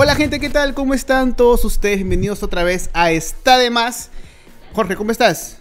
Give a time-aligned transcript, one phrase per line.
[0.00, 0.74] Hola gente, ¿qué tal?
[0.74, 1.96] ¿Cómo están todos ustedes?
[1.96, 4.10] Bienvenidos otra vez a Está de Más.
[4.72, 5.58] Jorge, ¿cómo estás?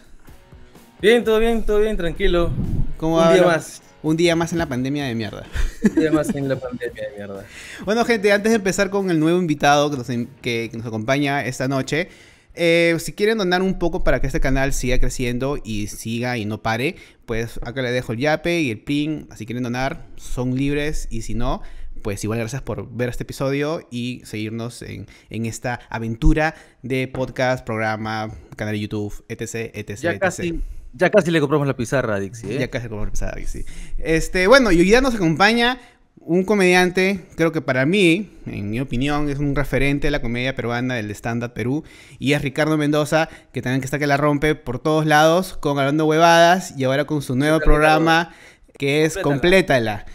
[1.01, 2.51] Bien, todo bien, todo bien, tranquilo.
[2.97, 3.81] ¿Cómo Un va día más.
[4.03, 5.43] Un día más en la pandemia de mierda.
[5.83, 7.45] Un día más en la pandemia de mierda.
[7.85, 11.43] Bueno, gente, antes de empezar con el nuevo invitado que nos, que- que nos acompaña
[11.43, 12.09] esta noche,
[12.53, 16.45] eh, si quieren donar un poco para que este canal siga creciendo y siga y
[16.45, 16.95] no pare,
[17.25, 19.27] pues acá les dejo el yape y el pin.
[19.35, 21.63] Si quieren donar, son libres y si no,
[21.97, 27.65] pues igual gracias por ver este episodio y seguirnos en, en esta aventura de podcast,
[27.65, 30.19] programa, canal de YouTube, etc, etc, Ya etc.
[30.19, 30.61] casi,
[30.93, 32.59] ya casi le compramos la pizarra a Dixie, ¿eh?
[32.59, 33.65] Ya casi como empezar aquí, sí.
[33.97, 35.79] Este, bueno, y hoy día nos acompaña
[36.27, 40.55] un comediante, creo que para mí, en mi opinión, es un referente de la comedia
[40.55, 41.83] peruana del stand-up Perú,
[42.19, 45.79] y es Ricardo Mendoza, que también que está que la rompe por todos lados, con
[45.79, 48.33] Hablando Huevadas, y ahora con su nuevo programa,
[48.77, 50.05] que es Complétala,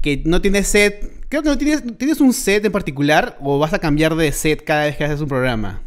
[0.00, 3.72] que no tiene set, creo que no tienes, ¿tienes un set en particular, o vas
[3.72, 5.82] a cambiar de set cada vez que haces un programa?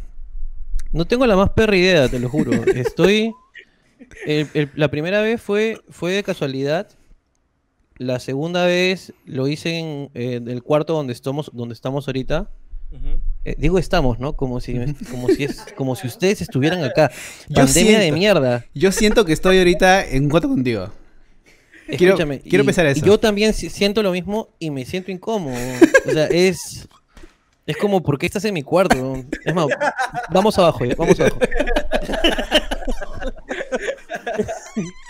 [0.92, 2.52] No tengo la más perra idea, te lo juro.
[2.74, 3.32] Estoy.
[4.26, 6.88] el- el- la primera vez fue, fue de casualidad.
[7.98, 12.50] La segunda vez lo hice en eh, el cuarto donde estamos, donde estamos ahorita.
[13.44, 14.34] Eh, digo estamos, ¿no?
[14.36, 14.74] Como si,
[15.10, 17.10] como si es, como si ustedes estuvieran acá.
[17.48, 18.66] Yo Pandemia de mierda.
[18.74, 20.90] Yo siento que estoy ahorita en cuarto contigo.
[21.96, 23.04] Quiero- Escúchame, quiero y- pensar y eso.
[23.04, 25.54] yo también si- siento lo mismo y me siento incómodo.
[26.06, 26.88] O sea, es.
[27.64, 29.24] Es como, ¿por qué estás en mi cuarto?
[29.44, 29.66] Es más,
[30.32, 31.38] vamos abajo, ya, vamos abajo.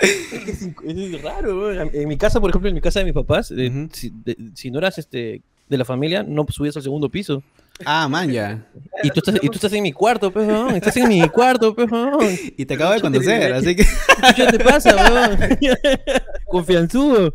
[0.03, 1.91] es, que es raro, weón.
[1.93, 3.89] En mi casa, por ejemplo, en mi casa de mis papás, eh, Ujú.
[3.93, 7.43] si, de- si no eras este de la familia, no subías al segundo piso.
[7.87, 8.67] Ah, man, ya.
[9.03, 10.75] Y tú estás, y tú estás en mi cuarto, pues, weón.
[10.75, 12.19] Estás en mi cuarto, pues, weón.
[12.57, 13.87] Y te acabo de conocer, así que...
[14.37, 15.39] ¿Qué te pasa, weón?
[16.47, 17.35] Confianzudo.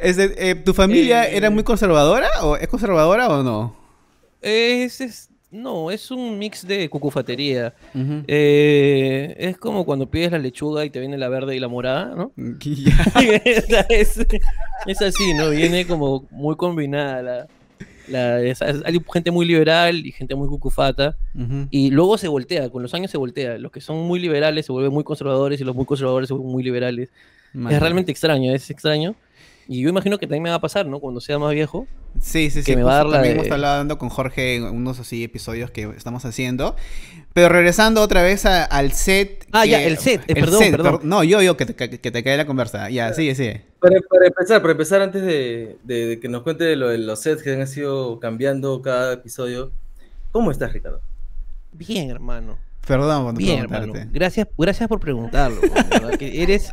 [0.00, 2.28] Este, eh, ¿Tu familia Eh, era muy conservadora?
[2.42, 3.76] ¿O es conservadora o no?
[4.40, 7.74] Es, es- no, es un mix de cucufatería.
[8.26, 12.14] Eh, es como cuando pides la lechuga y te viene la verde y la morada,
[12.14, 12.32] ¿no?
[13.68, 14.18] Sea, es,
[14.86, 15.50] es así, ¿no?
[15.50, 17.46] Viene como muy combinada la...
[18.08, 21.16] la- es- hay gente muy liberal y gente muy cucufata.
[21.70, 23.58] Y luego se voltea, con los años se voltea.
[23.58, 26.52] Los que son muy liberales se vuelven muy conservadores y los muy conservadores se vuelven
[26.52, 27.10] muy liberales.
[27.54, 27.72] Man.
[27.72, 29.14] Es realmente extraño, es extraño.
[29.68, 30.98] Y yo imagino que también me va a pasar, ¿no?
[31.00, 31.86] Cuando sea más viejo.
[32.20, 32.64] Sí, sí, sí.
[32.72, 34.98] que me va a dar la también de- hemos estado hablando con Jorge en unos
[35.00, 36.76] así episodios que estamos haciendo.
[37.32, 39.46] Pero regresando otra vez a- al set.
[39.52, 40.96] Ah, que- ya, el set, eh, perdón, perdón.
[40.98, 42.90] per- No, yo, yo, que te, que, que te cae la conversa.
[42.90, 43.64] Ya, sigue, sigue.
[43.80, 46.98] Para, para empezar, para empezar, antes de, de- de que nos cuente de lo de
[46.98, 49.72] los sets que han sido cambiando cada episodio,
[50.32, 51.00] ¿cómo estás, Ricardo?
[51.72, 52.58] Bien, hermano.
[52.86, 53.88] Perdón por Bien, preguntarte.
[53.90, 54.10] hermano.
[54.12, 55.60] Gracias, gracias por preguntarlo.
[56.18, 56.72] que eres,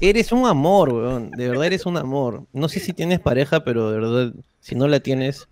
[0.00, 1.30] eres un amor, weón.
[1.32, 2.46] De verdad eres un amor.
[2.52, 5.48] No sé si tienes pareja, pero de verdad, si no la tienes,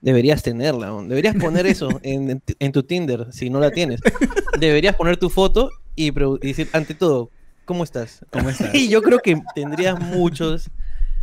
[0.00, 0.92] deberías tenerla.
[0.92, 1.08] weón.
[1.08, 4.00] Deberías poner eso en, en tu- Tinder, si no la tienes.
[4.58, 6.10] Deberías poner tu foto y,
[6.40, 7.30] decir, ante todo,
[7.64, 8.24] ¿cómo estás?
[8.30, 8.74] ¿Cómo estás?
[8.74, 10.70] Y yo creo que tendrías muchos,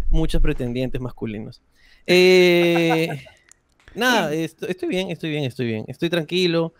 [0.09, 1.61] muchos pretendientes masculinos.
[2.07, 3.07] Eh,
[3.95, 5.85] nada, est- estoy bien, estoy bien, estoy bien.
[5.87, 6.73] Estoy tranquilo.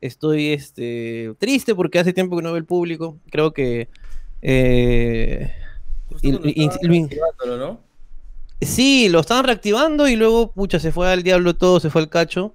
[0.00, 3.18] Estoy este, triste porque hace tiempo que no veo el público.
[3.30, 3.88] Creo que.
[4.42, 5.52] Eh,
[8.60, 12.08] sí, lo estaban reactivando y luego, pucha, se fue al diablo todo, se fue al
[12.10, 12.54] cacho.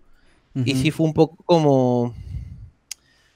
[0.65, 2.15] Y sí fue un poco como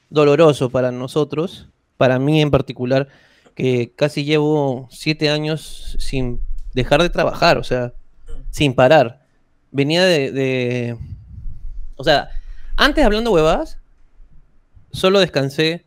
[0.09, 1.67] doloroso para nosotros,
[1.97, 3.07] para mí en particular,
[3.55, 6.41] que casi llevo siete años sin
[6.73, 7.93] dejar de trabajar, o sea,
[8.49, 9.21] sin parar.
[9.71, 10.97] Venía de, de-
[11.95, 12.29] o sea,
[12.75, 13.77] antes hablando huevadas,
[14.91, 15.85] solo descansé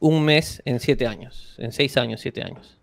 [0.00, 2.76] un mes en siete años, en seis años, siete años.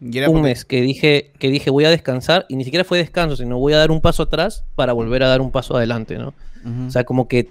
[0.00, 2.84] Y era Un porque- mes que dije, que dije voy a descansar y ni siquiera
[2.84, 5.76] fue descanso, sino voy a dar un paso atrás para volver a dar un paso
[5.76, 6.34] adelante, ¿no?
[6.64, 6.86] Ujú.
[6.88, 7.48] O sea, como que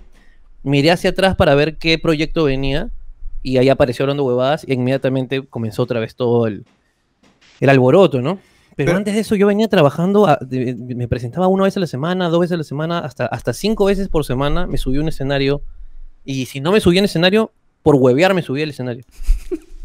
[0.64, 2.90] miré hacia atrás para ver qué proyecto venía
[3.44, 6.66] y ahí apareció hablando huevadas y inmediatamente comenzó otra vez todo el,
[7.60, 8.40] el alboroto, ¿no?
[8.76, 11.80] Pero, Pero- antes de eso yo venía trabajando, a- de- me presentaba una vez a
[11.80, 14.98] la semana, dos veces a la semana, hasta, hasta cinco veces por semana me subí
[14.98, 15.62] a un escenario
[16.26, 17.52] y si no me subía en escenario,
[17.86, 19.06] por huevear me subí al escenario.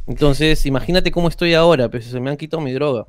[0.06, 3.04] Entonces, imagínate cómo estoy ahora, pues se me han quitado mi droga.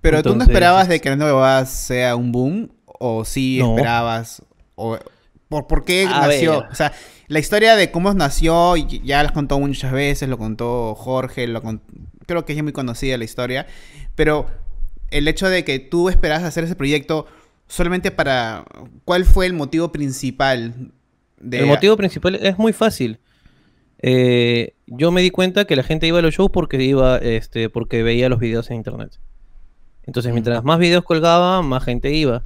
[0.00, 3.70] Pero tú no esperabas de que la nueva sea un boom, o sí No.
[3.74, 4.40] esperabas,
[4.76, 4.96] o
[5.48, 6.60] por, por qué A nació.
[6.60, 6.70] ver.
[6.70, 6.92] O sea,
[7.26, 11.60] la historia de cómo nació, ya las contó muchas veces, lo contó Jorge, lo
[12.24, 13.66] creo que es muy conocida la historia,
[14.14, 14.46] pero
[15.10, 17.26] el hecho de que tú esperabas hacer ese proyecto
[17.66, 18.64] solamente para,
[19.04, 20.92] ¿cuál fue el motivo principal?
[21.40, 21.58] De...
[21.58, 23.18] El motivo principal es muy fácil.
[24.02, 27.70] Eh, yo me di cuenta que la gente iba a los shows porque iba, este,
[27.70, 29.12] porque veía los videos en internet.
[30.04, 32.44] Entonces, mientras más videos colgaba, más gente iba.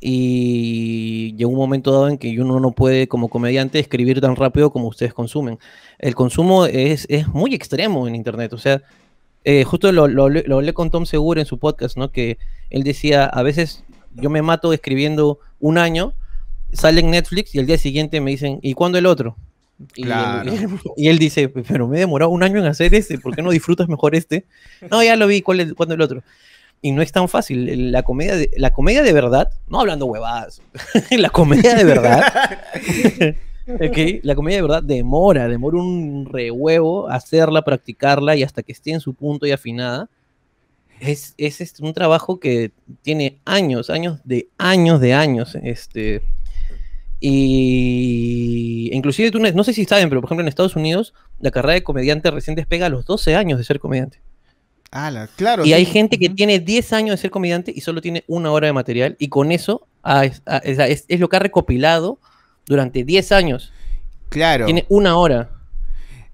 [0.00, 4.70] y llegó un momento dado en que uno no puede como comediante escribir tan rápido
[4.70, 5.58] como ustedes consumen.
[5.98, 8.82] El consumo es, es muy extremo en Internet, o sea,
[9.44, 12.10] eh, justo lo, lo, lo hablé con Tom Segura en su podcast, ¿no?
[12.12, 12.38] Que
[12.70, 13.84] él decía, a veces
[14.14, 16.14] yo me mato escribiendo un año,
[16.72, 19.36] sale en Netflix y el día siguiente me dicen, ¿y cuándo el otro?
[19.94, 20.50] Y, Claro.
[20.50, 23.42] él, y él dice, pero me he demorado un año en hacer este, ¿por qué
[23.42, 24.46] no disfrutas mejor este?
[24.90, 26.22] No, ya lo vi, ¿cuál es, ¿cuándo el otro?
[26.82, 27.92] Y no es tan fácil.
[27.92, 30.62] La comedia de, la comedia de verdad, no hablando huevadas,
[31.10, 32.22] la comedia de verdad,
[33.68, 38.92] ok, la comedia de verdad demora, demora un rehuevo hacerla, practicarla y hasta que esté
[38.92, 40.08] en su punto y afinada.
[41.00, 45.54] Es, es este, un trabajo que tiene años, años de años de años.
[45.62, 46.22] Este,
[47.20, 51.74] y inclusive tú no, sé si saben, pero por ejemplo en Estados Unidos la carrera
[51.74, 54.20] de comediante recién despega a los 12 años de ser comediante.
[54.90, 55.64] Ala, claro.
[55.64, 55.72] Y sí.
[55.74, 58.72] hay gente que tiene 10 años de ser comediante y solo tiene una hora de
[58.72, 62.18] material y con eso ah, es, ah, es- es- es lo que ha recopilado
[62.66, 63.72] durante 10 años.
[64.28, 64.64] Claro.
[64.66, 65.50] Tiene una hora.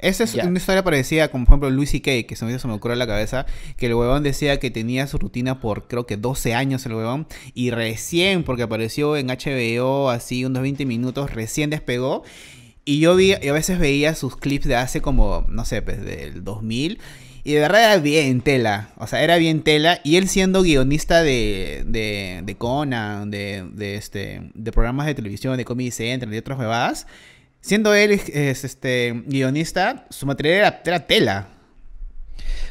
[0.03, 0.45] Esa es Ya.
[0.47, 2.97] una historia parecida, como por ejemplo Louis C.K., que se me, se me ocurre a
[2.97, 3.47] la cabeza,
[3.77, 7.27] que el huevón decía que tenía su rutina por creo que 12 años el huevón,
[7.55, 12.25] y recién, porque apareció en HBO así unos 20 minutos, recién despegó,
[12.85, 16.05] y yo vi, y a veces veía sus clips de hace como, no sé, pues
[16.05, 16.99] del 2000,
[17.45, 21.23] y de verdad era bien tela, o sea, era bien tela, y él siendo guionista
[21.23, 26.39] de, de, de Conan, de, de, este, de programas de televisión, de Comedy Central y
[26.39, 27.07] otras huevadas,
[27.62, 31.49] Siendo él es, este guionista, su material era, tela.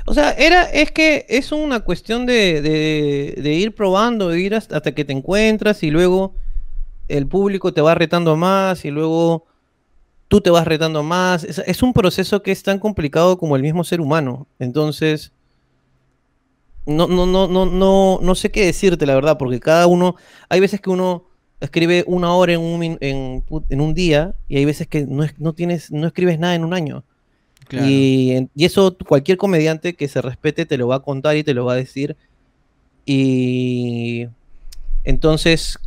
[0.05, 4.75] O sea, era, es que es una cuestión de, de- ir probando, de ir hasta,
[4.77, 6.35] hasta que te encuentras y luego
[7.07, 9.45] el público te va retando más y luego
[10.27, 11.45] tú te vas retando más.
[11.45, 14.45] Es, es un proceso que es tan complicado como el mismo ser humano.
[14.59, 15.31] Entonces,
[16.85, 20.15] no, no, no, no, no, no sé qué decirte, la verdad, porque cada uno,
[20.49, 21.30] hay veces que uno
[21.61, 25.53] escribe una hora en un, en, un día y hay veces que no, es- no
[25.53, 27.03] tienes, no escribes nada en un año.
[27.87, 31.53] Y, y eso cualquier comediante que se respete te lo va a contar y te
[31.53, 32.17] lo va a decir.
[33.05, 34.27] Y
[35.03, 35.77] entonces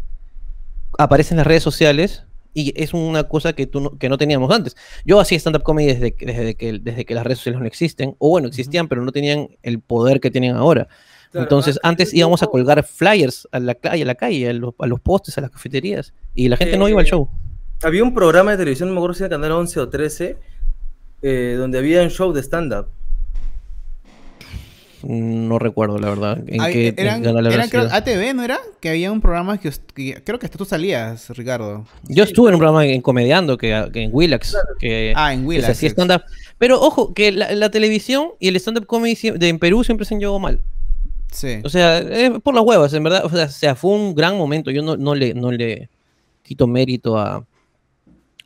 [0.99, 2.25] aparecen las redes sociales
[2.55, 4.77] y es una cosa que, tú no, que no teníamos antes.
[5.05, 8.15] Yo hacía stand-up comedy desde, que- desde, que, desde que las redes sociales no existen,
[8.19, 10.87] o bueno, existían, pero no tenían el poder que tienen ahora.
[11.35, 14.53] Claro, Entonces, ah, antes íbamos a colgar flyers a la calle, a la calle, a
[14.53, 17.29] los, a los postes, a las cafeterías, y la gente no iba al Eh, show.
[17.83, 20.37] Había un programa de televisión, no me acuerdo si era Canal 11 o 13,
[21.23, 22.87] eh, donde había un show de stand-up.
[25.03, 26.39] No recuerdo, la verdad.
[26.47, 27.89] En qué, eran, eran, creo.
[27.93, 28.59] ATV, ¿no era?
[28.81, 31.85] Que había un programa que, que creo que hasta tú salías, Ricardo.
[32.05, 35.47] Yo estuve en un programa en Comediando, que, que en Willax, que, Ah, en que
[35.49, 35.67] Willax.
[35.67, 36.23] se hacía stand-up.
[36.57, 40.15] Pero ojo, que la, la televisión y el stand-up comedy de, en Perú siempre se
[40.15, 40.61] han llevado mal.
[41.35, 41.59] Sí.
[41.65, 43.25] O sea, es por las huevas, en verdad.
[43.25, 44.71] O sea, fue un gran momento.
[44.71, 45.89] Yo no, no, le, no le
[46.43, 47.45] quito mérito a,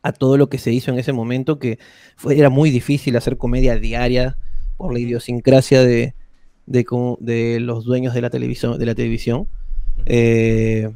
[0.03, 1.79] a todo lo que se hizo en ese momento, que
[2.17, 4.39] fue, era muy difícil hacer comedia diaria
[4.79, 6.15] por la idiosincrasia de,
[6.67, 8.79] de, cómo- de los dueños de la televisión.
[8.79, 9.47] De la televisión.
[10.07, 10.91] Eh,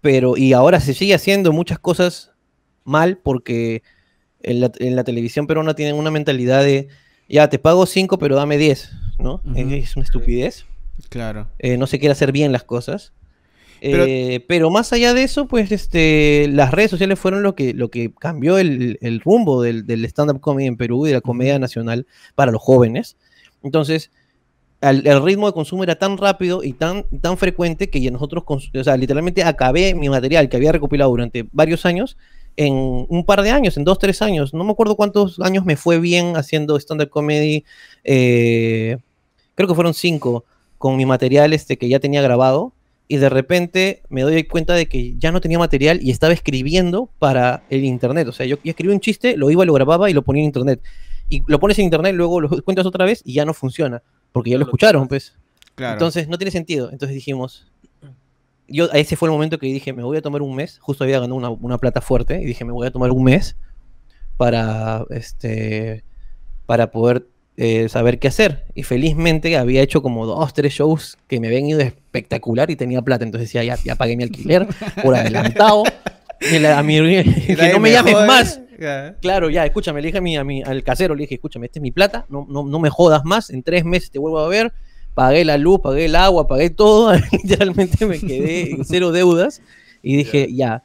[0.00, 2.32] pero, y ahora se sigue haciendo muchas cosas
[2.84, 3.82] mal porque
[4.42, 6.88] en la, en la televisión peruana tienen una mentalidad de,
[7.28, 9.40] ya, te pago 5, pero dame 10, ¿no?
[9.54, 10.66] Es una estupidez.
[11.08, 11.48] Claro.
[11.58, 13.12] eh, no se quiere hacer bien las cosas.
[13.80, 17.74] Pero- Eh, Pero, más allá de eso, pues este, las redes sociales fueron lo que,
[17.74, 21.20] lo que cambió el, el rumbo del, del stand-up comedy en Perú y de la
[21.20, 23.16] comedia nacional para los jóvenes.
[23.62, 24.10] Entonces,
[24.80, 28.84] el ritmo de consumo era tan rápido y tan, tan frecuente que ya nosotros, o
[28.84, 32.18] sea, literalmente acabé mi material que había recopilado durante varios años
[32.56, 32.74] en
[33.08, 34.52] un par de años, en dos, tres años.
[34.54, 37.64] No me acuerdo cuántos años me fue bien haciendo stand-up comedy.
[38.04, 38.98] eh,
[39.54, 40.44] creo que fueron cinco
[40.78, 42.72] con mi material este, que ya tenía grabado.
[43.06, 47.10] Y de repente me doy cuenta de que ya no tenía material y estaba escribiendo
[47.18, 48.28] para el internet.
[48.28, 50.46] O sea, yo, yo escribí un chiste, lo iba, lo grababa y lo ponía en
[50.46, 50.80] internet.
[51.28, 54.02] Y lo pones en internet, luego lo cuentas otra vez y ya no funciona.
[54.32, 55.34] Porque ya lo escucharon, pues.
[55.74, 55.94] Claro.
[55.94, 56.90] Entonces no tiene sentido.
[56.90, 57.66] Entonces dijimos,
[58.68, 61.20] yo ese fue el momento que dije, me voy a tomar un mes, justo había
[61.20, 63.56] ganado una, una plata fuerte, y dije, me voy a tomar un mes
[64.36, 66.04] para, este,
[66.66, 68.64] para poder eh, saber qué hacer.
[68.74, 73.02] Y felizmente había hecho como dos, tres shows que me habían ido espectacular y tenía
[73.02, 73.24] plata.
[73.24, 74.66] Entonces decía, ya, ya pagué mi alquiler
[75.02, 75.84] por adelantado.
[76.40, 78.26] Y la- a mi- que no me llames jode.
[78.26, 78.60] más.
[78.78, 79.14] Ya.
[79.22, 81.78] Claro, ya, escúchame, le dije a mi, a mi- al casero, le dije, escúchame, esta
[81.78, 84.48] es mi plata, no, no, no me jodas más, en tres meses te vuelvo a
[84.48, 84.72] ver,
[85.14, 89.62] pagué la luz, pagué el agua, pagué todo, literalmente me quedé en cero deudas
[90.02, 90.82] y dije, ya,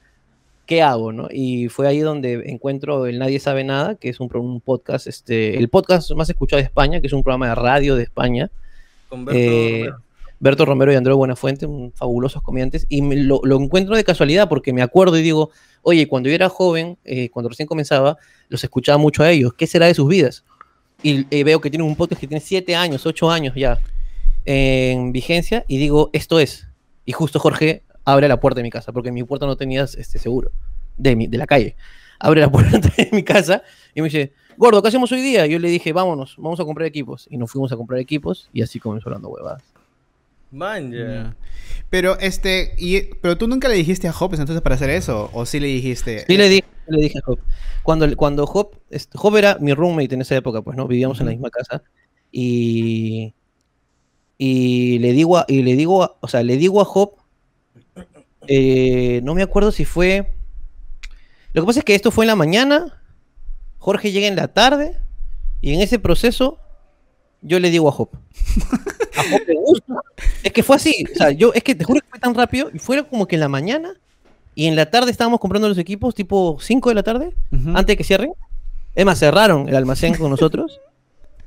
[0.70, 1.12] ¿qué hago?
[1.12, 1.28] No?
[1.32, 5.58] Y fue ahí donde encuentro el Nadie Sabe Nada, que es un, un podcast, este,
[5.58, 8.52] el podcast más escuchado de España, que es un programa de radio de España,
[9.10, 10.04] Con Berto Eh, Romero.
[10.40, 14.48] Berto Romero y Andrés Buenafuente, un fabulosos comediantes, y me- lo, lo encuentro de casualidad
[14.48, 15.50] porque me acuerdo y digo,
[15.82, 19.66] oye, cuando yo era joven, eh, cuando recién comenzaba, los escuchaba mucho a ellos, ¿qué
[19.66, 20.44] será de sus vidas?
[21.02, 23.80] Y eh, veo que tienen un podcast que tiene siete años, ocho años ya
[24.46, 26.68] en vigencia, y digo, esto es.
[27.06, 29.96] Y justo Jorge abre la puerta de mi casa, porque en mi puerta no tenías
[29.96, 30.52] este seguro,
[30.98, 31.76] de, mi, de la calle.
[32.20, 33.64] Abre la puerta de mi casa
[33.96, 35.46] y me dice, Gordo, ¿qué hacemos hoy día?
[35.46, 37.28] Yo le dije, vámonos, vamos a comprar equipos.
[37.30, 39.64] Y nos fuimos a comprar equipos y así comenzó hablando huevadas.
[40.52, 40.98] Man, ya.
[41.06, 41.36] Ya.
[41.90, 45.46] Pero este, y, pero tú nunca le dijiste a Hopes entonces para hacer eso, o
[45.46, 46.26] sí le dijiste.
[46.28, 47.40] Sí le dije, le dije a Job.
[47.84, 50.88] Cuando, cuando Job, este, Job era mi roommate en esa época, pues, ¿no?
[50.88, 51.84] Vivíamos en la misma casa.
[52.32, 53.34] Y,
[54.38, 57.12] y le digo, a, y le digo, a- o sea, le digo a Job,
[58.50, 60.32] eh, no me acuerdo si fue,
[61.54, 63.02] lo que pasa es que esto fue en la mañana,
[63.78, 64.98] Jorge llega en la tarde,
[65.62, 66.58] y en ese proceso
[67.42, 68.10] yo le digo a Job.
[69.16, 69.94] A Job le gusta.
[70.44, 72.70] Es que fue así, o sea, yo, es que te juro que fue tan rápido,
[72.74, 73.94] y fue como que en la mañana,
[74.56, 77.98] y en la tarde estábamos comprando los equipos, tipo 5 de la tarde, antes de
[77.98, 78.34] que cierren.
[78.96, 80.82] Es más, cerraron el almacén con nosotros.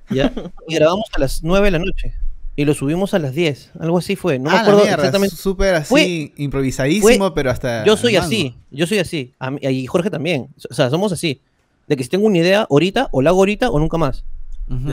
[0.09, 0.33] ¿ya?
[0.69, 2.15] Y grabamos a las 9 de la noche.
[2.55, 3.71] Y lo subimos a las 10.
[3.81, 4.39] Algo así fue.
[4.39, 5.37] No me Ah, la acuerdo mierda, exactamente.
[5.37, 7.85] Súper así, Fue- improvisadísimo, pero hasta.
[7.85, 8.55] Yo soy así.
[8.71, 9.33] Yo soy así.
[9.39, 10.49] A mí- y Jorge también.
[10.71, 11.41] O sea, somos así.
[11.89, 14.25] De que si tengo una idea ahorita, o la hago ahorita o nunca más.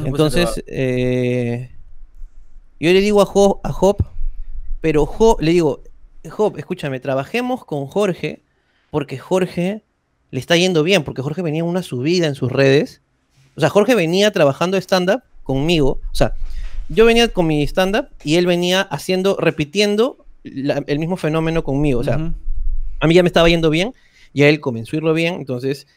[0.05, 1.69] Entonces, eh,
[2.79, 3.97] yo le digo a Job, a Job,
[4.81, 5.83] pero Job, le digo,
[6.29, 8.41] Job, escúchame, trabajemos con Jorge,
[8.89, 9.83] porque Jorge
[10.31, 13.01] le está yendo bien, porque Jorge venía en una subida en sus redes.
[13.55, 15.99] O sea, Jorge venía trabajando stand-up conmigo.
[16.11, 16.33] O sea,
[16.89, 21.99] yo venía con mi stand-up y él venía haciendo, repitiendo la- el mismo fenómeno conmigo.
[21.99, 22.33] O sea, Ujú.
[22.99, 23.93] a mí ya me estaba yendo bien,
[24.33, 25.87] y a él comenzó a irlo bien, entonces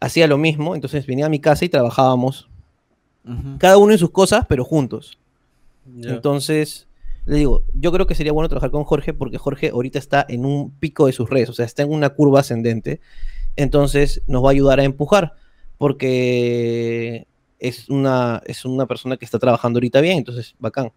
[0.00, 2.48] hacía lo mismo, entonces venía a mi casa y trabajábamos
[3.26, 3.58] Ujú.
[3.58, 5.18] cada uno en sus cosas, pero juntos.
[5.96, 6.10] Ya.
[6.10, 6.86] Entonces,
[7.26, 10.44] le digo, yo creo que sería bueno trabajar con Jorge porque Jorge ahorita está en
[10.44, 13.00] un pico de sus redes, o sea, está en una curva ascendente.
[13.56, 15.34] Entonces, nos va a ayudar a empujar
[15.78, 17.26] porque
[17.62, 20.92] es una, es una persona que está trabajando ahorita bien, entonces, bacán.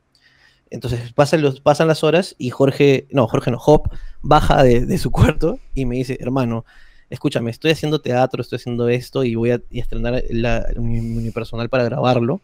[0.72, 3.90] Entonces, pasan, los, pasan las horas y Jorge, no, Jorge no, Hop,
[4.24, 6.66] baja de, de su cuarto y me dice, hermano,
[7.10, 11.02] escúchame, estoy haciendo teatro, estoy haciendo esto y voy a y a estrenar la- mi,
[11.02, 12.42] mi unipersonal para grabarlo.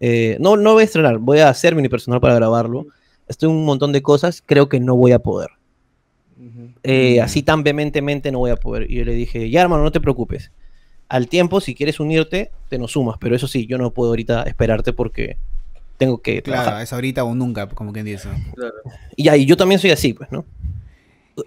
[0.00, 2.86] Eh, no, no voy a estrenar, voy a hacer mi unipersonal para grabarlo.
[3.28, 5.50] Estoy en un montón de cosas, creo que no voy a poder.
[6.82, 7.22] Eh, Mm.
[7.24, 8.90] Así tan vehementemente no voy a poder.
[8.90, 10.50] Y yo le dije, ya hermano, no te preocupes.
[11.14, 13.16] Al tiempo, si quieres unirte, te nos sumas.
[13.20, 15.36] Pero eso sí, yo no puedo ahorita esperarte porque
[15.96, 16.82] tengo que Claro, trabajar.
[16.82, 18.28] es ahorita o nunca, como quien dice.
[18.56, 18.74] Claro.
[19.14, 20.44] Y, y yo también soy así, pues, ¿no?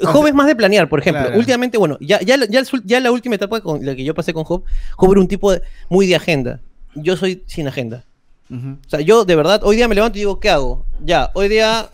[0.02, 1.24] Job es más de planear, por ejemplo.
[1.24, 1.38] Claro.
[1.38, 2.38] Últimamente, bueno, ya, ya,
[2.86, 4.64] ya, la última etapa con la que yo pasé con Job,
[4.96, 6.60] Job era un tipo de- muy de agenda.
[6.96, 8.04] Yo soy sin agenda.
[8.50, 10.86] O sea, yo de verdad, hoy día me levanto y digo, ¿qué hago?
[11.04, 11.90] Ya, hoy día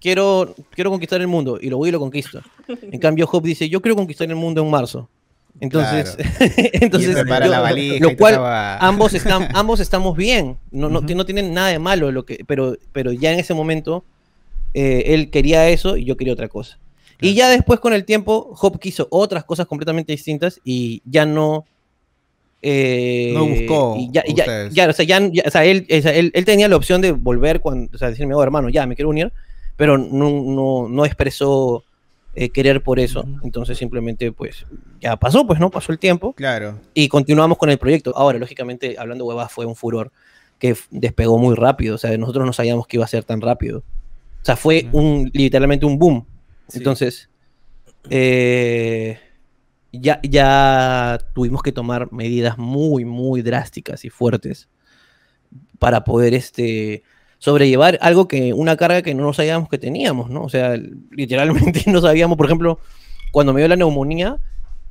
[0.00, 2.40] quiero, quiero conquistar el mundo y lo voy y lo conquisto.
[2.68, 5.08] En cambio, Job dice, yo quiero conquistar el mundo en marzo.
[5.60, 6.16] Entonces,
[6.74, 8.34] entonces yo- la valija lo cual
[8.80, 12.76] ambos, están, ambos estamos bien, no, no, no tienen nada de malo, lo que, pero,
[12.92, 14.04] pero ya en ese momento
[14.74, 16.78] eh, él quería eso y yo quería otra cosa.
[17.20, 21.64] Y ya después con el tiempo, Job quiso otras cosas completamente distintas y ya no...
[22.62, 25.86] eh, No buscó y ya, y ya- ya, o sea, ya, ya- o sea, él,
[25.90, 28.68] o sea, él, él tenía la opción de volver, cuando, o sea, decirme, oh, hermano,
[28.68, 29.32] ya, me quiero unir,
[29.76, 31.82] pero no, no, no expresó
[32.40, 33.24] eh, querer por eso.
[33.42, 34.64] Entonces simplemente, pues,
[35.00, 35.70] ya pasó, pues, ¿no?
[35.70, 36.78] Pasó el tiempo Claro.
[36.94, 38.16] y continuamos con el proyecto.
[38.16, 40.12] Ahora, lógicamente, hablando huevas, fue un furor
[40.60, 41.96] que despegó muy rápido.
[41.96, 43.80] O sea, nosotros no sabíamos que iba a ser tan rápido.
[44.40, 46.24] O sea, fue un, literalmente un boom.
[46.68, 46.78] Sí.
[46.78, 47.28] Entonces,
[48.08, 49.18] eh,
[49.90, 54.68] ya, ya tuvimos que tomar medidas muy, muy drásticas y fuertes
[55.80, 57.02] para poder este,
[57.38, 60.42] sobrellevar algo que, una carga que no sabíamos que teníamos, ¿no?
[60.44, 60.76] O sea,
[61.10, 62.78] literalmente no sabíamos, por ejemplo,
[63.32, 64.38] cuando me dio la neumonía,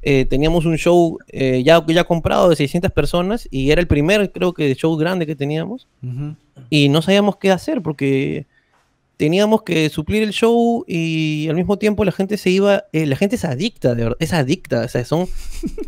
[0.01, 4.31] eh, teníamos un show eh, ya, ya comprado de 600 personas y era el primer,
[4.31, 5.87] creo que, show grande que teníamos
[6.69, 8.45] y no sabíamos qué hacer porque
[9.17, 13.15] teníamos que suplir el show y al mismo tiempo la gente se iba, eh, la
[13.15, 15.27] gente es adicta, de verdad, es adicta, o sea, son,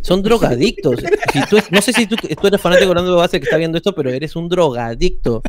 [0.01, 0.99] son drogadictos.
[1.31, 3.77] Si tú- no sé si tú, tú eres fanático de Orlando Base que está viendo
[3.77, 5.43] esto, pero eres un drogadicto.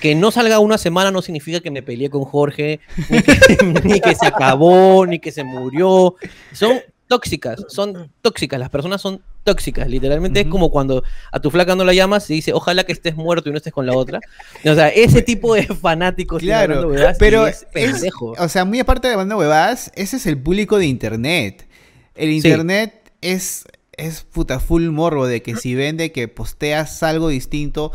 [0.00, 3.34] Que no salga una semana no significa que me peleé con Jorge, ni que,
[3.84, 6.14] ni que se acabó, ni que se murió.
[6.52, 11.02] Son tóxicas, son tóxicas, las personas son tóxicas, literalmente es como cuando
[11.32, 13.72] a tu flaca no la llamas y dice, ojalá que estés muerto y no estés
[13.72, 14.20] con la otra.
[14.66, 18.34] O sea, ese tipo de fanáticos Claro, huevadas, pero es es- pendejo.
[18.38, 21.66] o sea, muy aparte de banda huevadas, ese es el público de internet.
[22.14, 23.64] El internet es,
[23.96, 27.90] es puta full morbo de que si vende que posteas algo distinto,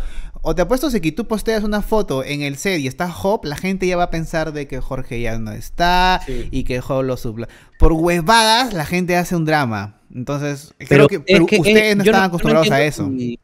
[0.46, 3.46] O te apuesto si que tú posteas una foto en el set y está Hop,
[3.46, 6.50] la gente ya va a pensar de que Jorge ya no está Sí.
[6.52, 7.48] y que Hop lo supla.
[7.80, 10.02] Por huevadas, la gente hace un drama.
[10.14, 13.10] Entonces, creo que, es pero que, eh, ustedes no no acostumbrados a eso.
[13.18, 13.40] si-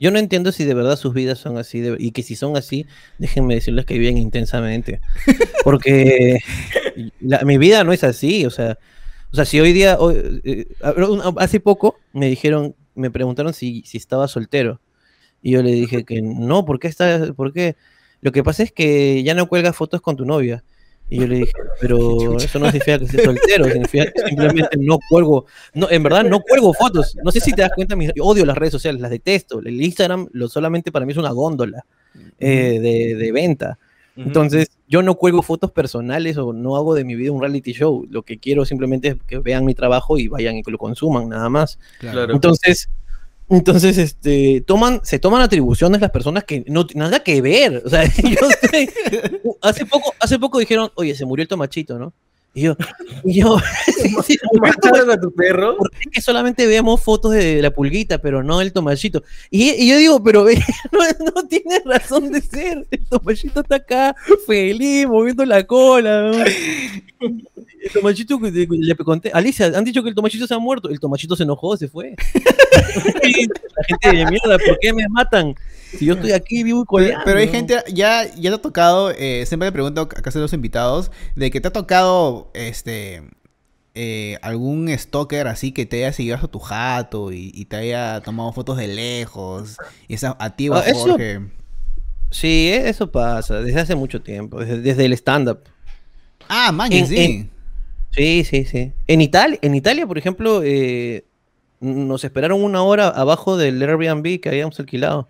[0.00, 2.56] yo no entiendo si de verdad sus vidas son así, de- y que si son
[2.56, 2.86] así,
[3.18, 5.02] déjenme decirles que viven intensamente.
[5.64, 6.38] Porque
[7.20, 8.78] la- mi vida no es así, o sea,
[9.30, 10.66] o sea, si hoy día, hoy, eh,
[11.06, 14.80] un- hace poco me dijeron, me preguntaron si, si estaba soltero,
[15.42, 17.76] y yo le dije que no, ¿por qué está, por qué?
[18.20, 20.62] Lo que pasa es que ya no cuelgas fotos con tu novia.
[21.12, 24.98] Y yo le dije, pero eso no significa que esté soltero, significa que simplemente no
[25.08, 27.16] cuelgo, no, en verdad no cuelgo fotos.
[27.24, 29.58] No sé si te das cuenta, mis- yo odio las redes sociales, las detesto.
[29.60, 31.84] El Instagram lo solamente para mí es una góndola
[32.38, 33.78] eh, de, de venta.
[34.16, 38.06] Entonces, yo no cuelgo fotos personales o no hago de mi vida un reality show.
[38.10, 41.28] Lo que quiero simplemente es que vean mi trabajo y vayan y que lo consuman,
[41.30, 41.78] nada más.
[42.00, 42.30] Claro.
[42.34, 42.90] Entonces,
[43.50, 47.82] entonces este, toman, se toman atribuciones las personas que no nada que ver.
[47.84, 48.90] O sea, yo estoy-
[49.62, 52.12] hace poco, hace poco dijeron, oye, se murió el tomachito, ¿no?
[52.52, 52.76] Y yo,
[53.24, 55.76] y yo, "Sí, se murió el ¿Mataron a tu perro?
[55.76, 59.22] ¿por qué que solamente vemos fotos de la pulguita, pero no el tomachito?
[59.50, 60.44] Y, y yo digo, pero
[60.92, 62.86] no, no tiene razón de ser.
[62.90, 64.16] El tomachito está acá,
[64.46, 66.32] feliz, moviendo la cola.
[66.32, 66.44] ¿no?
[66.44, 70.90] El tomachito, le conté, Alicia, han dicho que el tomachito se ha muerto.
[70.90, 72.16] El tomachito se enojó, se fue.
[72.34, 75.54] La gente de mierda, ¿por qué me matan?
[75.98, 77.24] Si yo estoy aquí vivo y coleando.
[77.24, 80.52] pero hay gente, ya, ya te ha tocado, eh, siempre le pregunto acá a los
[80.52, 83.22] invitados, de que te ha tocado este
[83.94, 88.20] eh, algún stalker así que te haya seguido hasta tu jato y, y te haya
[88.20, 89.76] tomado fotos de lejos.
[90.08, 91.16] Y esa a ti Ah, eso-.
[92.30, 95.60] Sí, eh, eso pasa, desde hace mucho tiempo, desde, desde el stand-up.
[96.48, 97.16] Ah, man, En- sí.
[97.18, 97.50] en-
[98.12, 98.92] Sí, sí, sí.
[99.06, 101.24] En Italia, en Italia, por ejemplo, eh,
[101.80, 105.28] nos esperaron una hora abajo del Airbnb que habíamos alquilado,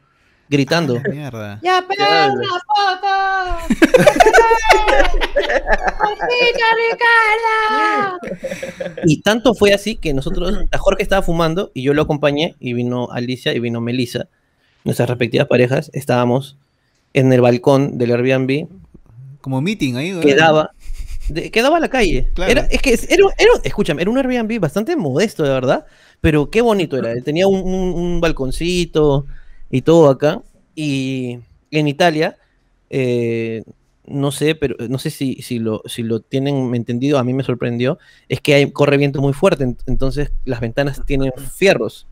[0.51, 1.01] gritando.
[1.11, 1.59] Mierda.
[1.63, 2.35] ¡Ya, Claro.
[2.35, 3.77] una foto!
[5.99, 6.67] ¡Cosita,
[8.21, 8.99] Ricardo!
[9.05, 12.73] Y tanto fue así que nosotros, a Jorge estaba fumando y yo lo acompañé y
[12.73, 14.27] vino Alicia y vino Melissa,
[14.85, 16.57] nuestras respectivas parejas, estábamos
[17.15, 18.67] en el balcón del Airbnb,
[19.41, 20.13] Como meeting ahí.
[20.13, 20.23] ¿verdad?
[20.29, 20.71] quedaba,
[21.29, 22.31] de- quedaba a la calle.
[22.35, 22.51] Claro.
[22.53, 25.87] Era, es que era, era- escúchame, era un Airbnb bastante modesto, de verdad,
[26.21, 27.15] pero qué bonito era.
[27.23, 29.27] Tenía un, un- un balconcito
[29.71, 30.43] y todo acá.
[30.75, 31.39] Y
[31.71, 32.37] en Italia,
[32.91, 33.63] eh,
[34.07, 37.43] no sé, pero no sé si, si, lo, si lo tienen entendido, a mí me
[37.45, 42.07] sorprendió, es que hay, corre viento muy fuerte, ent- entonces las ventanas tienen fierros,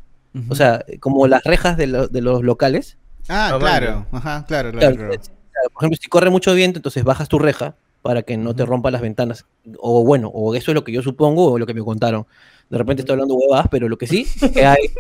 [0.48, 2.96] o sea, como las rejas de, lo- de los locales.
[3.28, 4.06] Ah, Ah, claro.
[4.12, 4.96] Ajá, claro, claro.
[4.96, 8.64] Claro, por ejemplo, si corre mucho viento, entonces bajas tu reja para que no te
[8.64, 9.46] rompa las ventanas.
[9.78, 12.26] O bueno, o eso es lo que yo supongo o lo que me contaron.
[12.70, 14.90] De repente estoy hablando huevadas, pero lo que sí es que hay,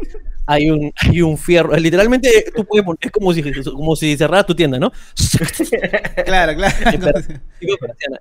[0.46, 1.76] hay, un, hay un fierro.
[1.76, 4.90] Literalmente tú puedes poner, es como si, como si cerraras tu tienda, ¿no?
[6.24, 6.74] Claro, claro.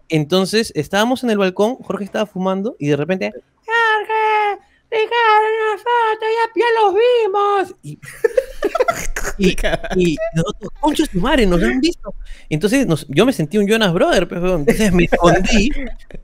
[0.10, 3.31] Entonces estábamos en el balcón, Jorge estaba fumando y de repente,
[3.65, 4.66] ¡Jorge!
[4.89, 6.26] ¡Ricardo, una foto!
[6.38, 7.76] ¡Ya, ya los vimos!
[7.84, 8.00] y,
[9.97, 12.13] y, y nosotros, concha su madre, nos han visto.
[12.50, 14.62] Entonces nos- yo me sentí un Jonas Brother, pues, weón.
[14.62, 15.71] entonces me escondí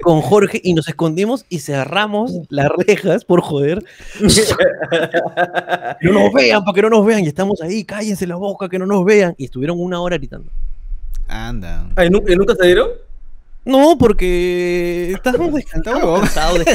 [0.02, 3.84] con Jorge y nos escondimos y cerramos las rejas por joder.
[6.02, 7.24] No nos vean, para que no nos vean.
[7.24, 9.34] Y estamos ahí, cállense la boca, que no nos vean.
[9.38, 10.50] Y estuvieron una hora gritando.
[11.28, 11.88] Anda.
[12.10, 12.90] ¿nu- y ¿Nunca se dieron?
[13.66, 16.66] No, porque estábamos Está descansados.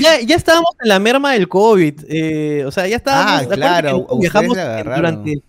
[0.00, 2.04] Ya, ya estábamos en la merma del COVID.
[2.08, 3.32] eh, o sea, ya estábamos.
[3.32, 5.42] Ah, ¿te acuerdas claro, viajamos durante.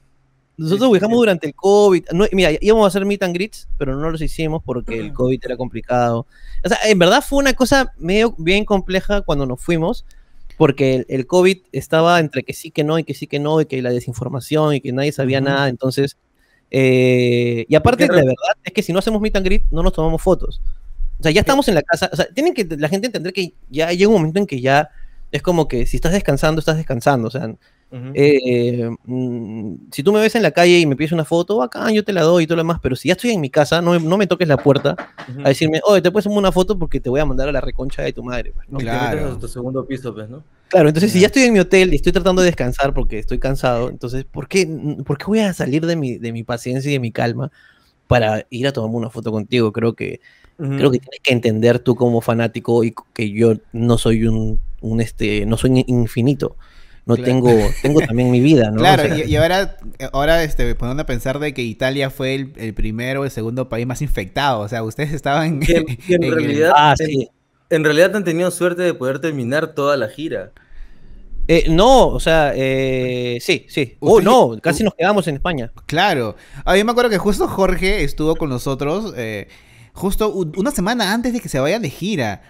[0.58, 2.06] Nosotros viajamos durante el COVID.
[2.14, 5.40] No, mira, íbamos a hacer meet and greets, pero no los hicimos porque el COVID
[5.44, 6.26] era complicado.
[6.64, 10.04] O sea, en verdad fue una cosa medio bien compleja cuando nos fuimos,
[10.58, 13.62] porque el, el COVID estaba entre que sí, que no, y que sí, que no,
[13.62, 15.70] y que la desinformación, y que nadie sabía nada.
[15.70, 16.18] Entonces,
[16.72, 19.94] eh, y aparte, la verdad es que si no hacemos meet and greet, no nos
[19.94, 20.62] tomamos fotos.
[21.20, 22.10] O sea, ya estamos en la casa.
[22.12, 24.90] O sea, tienen que la gente entender que ya llega un momento en que ya
[25.32, 27.28] es como que si estás descansando, estás descansando.
[27.28, 28.12] O sea, Ujú.
[28.14, 31.90] eh, mm, si tú me ves en la calle y me pides una foto, acá
[31.92, 33.82] yo te la doy y todo lo demás, pero si ya estoy en mi casa,
[33.82, 34.96] no, no me toques la puerta
[35.28, 35.42] Ujú.
[35.44, 37.62] a decirme, oye, te puedes tomar una foto porque te voy a mandar a la
[37.62, 38.52] reconcha de tu madre.
[38.54, 38.80] pues, ¿no?
[38.80, 39.32] Y te metes Claro.
[39.34, 40.44] a tu segundo piso, pues, ¿no?
[40.70, 41.28] Claro, entonces si Ya.
[41.28, 44.68] estoy en mi hotel y estoy tratando de descansar porque estoy cansado, entonces, ¿por qué,
[45.06, 47.52] por qué voy a salir de mi, de mi paciencia y de mi calma
[48.08, 49.72] para ir a tomarme una foto contigo?
[49.74, 50.22] Creo que,
[50.76, 55.02] creo que tienes que entender tú como fanático y que yo no soy un, un
[55.02, 56.58] este, no soy infinito.
[57.06, 57.24] No Claro.
[57.26, 58.80] tengo, tengo también mi vida, ¿no?
[58.80, 59.78] Claro, O sea, y, y ahora,
[60.14, 63.70] ahora este, poniendo a pensar de que Italia fue el, el primero o el segundo
[63.70, 64.60] país más infectado.
[64.62, 65.64] O sea, ustedes estaban en,
[66.10, 67.30] en el- realidad, ah, sí.
[67.70, 70.52] En, realidad han tenido suerte de poder terminar toda la gira.
[71.48, 73.96] Eh, no, o sea, eh, sí, sí.
[74.00, 75.72] Oh, no, casi nos quedamos en España.
[75.86, 76.36] Claro.
[76.66, 79.48] Ah, yo me acuerdo que justo Jorge estuvo con nosotros eh,
[79.94, 82.42] justo una semana antes de que se vayan de gira.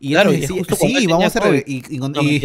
[0.00, 2.40] Y Claro, y decía, justo cuando sí, vamos a y, y y- y,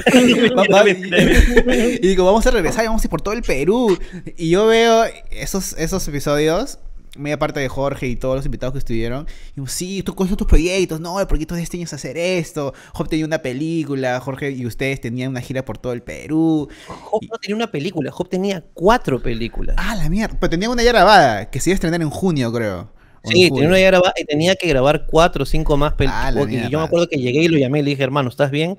[2.02, 3.98] y digo, vamos a regresar y vamos a ir por todo el Perú.
[4.36, 6.78] Y yo veo esos, esos episodios,
[7.16, 9.26] media parte de Jorge y todos los invitados que estuvieron.
[9.52, 12.16] Y digo, sí, tú con tus proyectos, no, el proyecto de este año es hacer
[12.16, 12.72] esto.
[12.92, 16.68] Job tenía una película, Jorge y ustedes tenían una gira por todo el Perú.
[16.86, 19.76] Job no tenía una película, Job tenía cuatro películas.
[19.78, 20.36] Ah, la mierda.
[20.38, 22.90] Pero tenía una ya grabada, que se iba a estrenar en junio, creo.
[23.24, 26.40] Sí, tenía una ya grabada y tenía que grabar cuatro o cinco más Ah, la
[26.40, 26.68] películas.
[26.68, 28.78] y yo me acuerdo que llegué y lo llamé y le dije, hermano, ¿estás bien?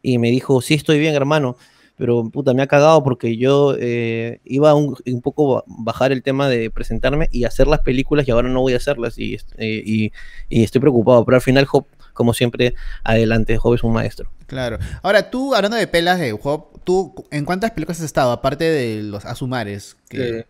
[0.00, 1.56] Y me dijo, sí, estoy bien, hermano.
[2.02, 6.10] Pero puta, me ha cagado porque yo eh, iba a un, un poco a bajar
[6.10, 9.34] el tema de presentarme y hacer las películas y ahora no voy a hacerlas y,
[9.56, 10.10] eh, y,
[10.48, 11.24] y estoy preocupado.
[11.24, 14.28] Pero al final, Job, como siempre, adelante, Job es un maestro.
[14.48, 14.78] Claro.
[15.02, 18.32] Ahora, tú, hablando de pelas de Job, ¿tú en cuántas películas has estado?
[18.32, 19.96] Aparte de los Azumares.
[20.08, 20.40] Que...
[20.40, 20.44] Sí.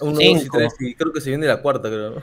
[0.00, 0.58] Uno, dos y Cinco.
[0.58, 2.10] tres, y creo que se viene la cuarta, creo.
[2.16, 2.22] ¿no?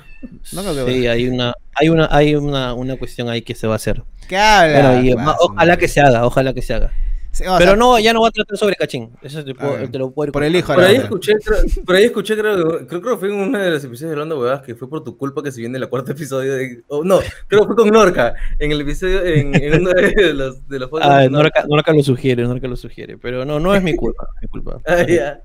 [0.52, 3.66] No creo que- Sí, hay una, hay una, hay una, una cuestión ahí que se
[3.66, 4.04] va a hacer.
[4.28, 4.92] ¿Qué habla?
[4.92, 6.92] Bueno, y, ma- su ojalá que se haga, ojalá que se haga.
[7.34, 9.10] Sí, o Pero sea, no, ya no va a tratar sobre Cachín.
[9.24, 11.58] Eso te, puedo- te lo puedo ir Por el hijo de Por ahí escuché, creo,
[11.84, 14.62] por ahí escuché, creo, creo que fue en uno de los episodios de Hablando Huevadas
[14.62, 16.84] que fue por tu culpa que se viene la cuarta episodio de.
[16.90, 20.68] oh, no, creo que fue con Norca, en el episodio, en, en uno de los,
[20.70, 21.66] de los podcasts Ah, de Norca.
[21.68, 23.18] Norca, lo sugiere, Norca lo sugiere.
[23.18, 24.26] Pero no, no es mi culpa.
[24.26, 24.80] no es mi culpa.
[24.86, 25.42] Ah, ya.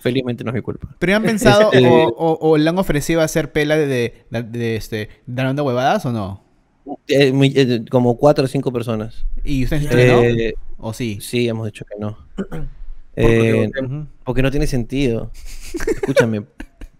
[0.00, 0.88] Felizmente no es mi culpa.
[1.00, 4.42] ¿Pero han pensado Este- o, o- o le han ofrecido hacer pela de, de, de-
[4.44, 6.44] de, este, dando huevadas o no?
[7.08, 9.24] Eh, muy- eh, como cuatro o cinco personas.
[9.44, 9.88] ¿Y ustedes?
[9.92, 11.18] Eh, ¿O sí?
[11.20, 12.18] sí, hemos dicho que no.
[13.14, 13.70] Porque- Eh,
[14.24, 15.30] porque- no tiene sentido.
[15.74, 16.44] Escúchame,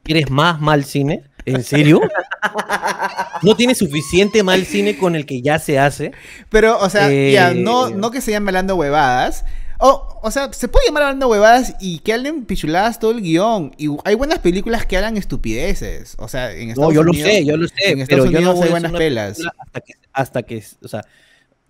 [0.03, 1.25] ¿quieres más mal cine?
[1.47, 2.01] ¿En serio?
[3.43, 6.13] ¿No tiene suficiente mal cine con el que ya se hace?
[6.51, 9.45] Pero, o sea, Eh, ya, no, no que se llame hablando huevadas.
[9.85, 13.73] O, o sea, se puede llamar hablando huevadas y que hablen pichuladas todo el guion.
[13.79, 16.15] Y hay buenas películas que hablan estupideces.
[16.19, 18.25] O sea, en Estados No, yo lo Unidos- sé, yo lo sé, en pero Estados
[18.27, 19.39] yo no Unidos hay buenas pelas.
[19.59, 21.03] Hasta que, hasta que, o sea,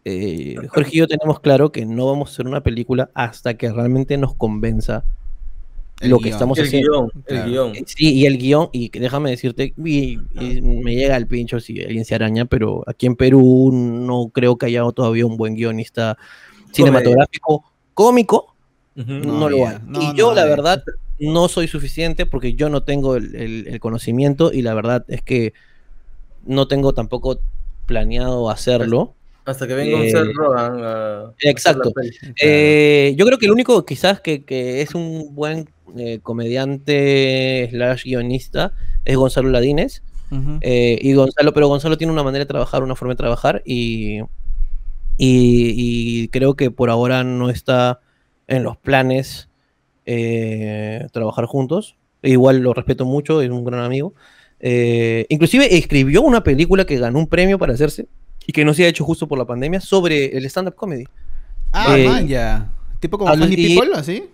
[0.05, 3.73] eh, Jorge y yo tenemos claro que no vamos a hacer una película hasta que
[3.73, 5.05] realmente nos convenza
[6.01, 7.09] El lo que estamos El haciendo.
[7.09, 7.77] guion, el guion.
[7.77, 11.81] Eh, Sí, y el guion, y déjame decirte, y- y me llega al pincho si
[11.81, 16.19] alguien se araña, pero aquí en Perú no creo que haya todavía un buen guionista
[16.73, 18.55] cinematográfico cómico,
[18.95, 19.77] no, No, lo hay.
[19.87, 20.83] No, y no yo, la verdad,
[21.19, 25.23] no soy suficiente porque yo no tengo el, el- el conocimiento y la verdad es
[25.23, 25.53] que
[26.45, 27.39] no tengo tampoco
[27.87, 29.15] planeado hacerlo.
[29.45, 31.89] Hasta que venga un Eh, Seth Rogen a- exacto.
[31.97, 32.03] a.
[32.41, 38.05] Eh, yo creo que el único quizás que, que es un buen eh, comediante slash
[38.05, 38.73] guionista
[39.05, 40.03] es Gonzalo Ladines.
[40.63, 44.21] Eh, y Gonzalo, pero Gonzalo tiene una manera de trabajar, una forma de trabajar y,
[45.19, 45.75] y,
[46.25, 48.01] y creo que por ahora no está
[48.47, 49.49] en los planes
[50.07, 51.97] eh, trabajar juntos.
[52.23, 54.15] Igual lo respeto mucho, es un gran amigo.
[54.61, 58.07] Eh, inclusive escribió una película que ganó un premio para hacerse
[58.47, 61.05] y que no se ha hecho justo por la pandemia sobre el stand-up comedy.
[61.73, 62.71] Ah, eh, man, ya.
[63.01, 64.25] Tipo como Funny People, así.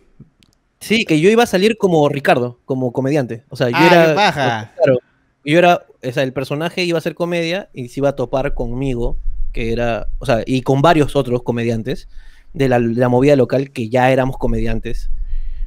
[0.81, 3.43] Sí, que yo iba a salir como Ricardo, como comediante.
[3.49, 4.15] O sea, yo Ah, era.
[4.15, 4.73] paja.
[4.77, 4.99] Claro,
[5.45, 5.83] yo era.
[6.07, 9.17] O sea, el personaje iba a ser comedia y se iba a topar conmigo,
[9.53, 10.09] que era.
[10.19, 12.09] O sea, y con varios otros comediantes
[12.53, 15.11] de la, de la movida local que ya éramos comediantes.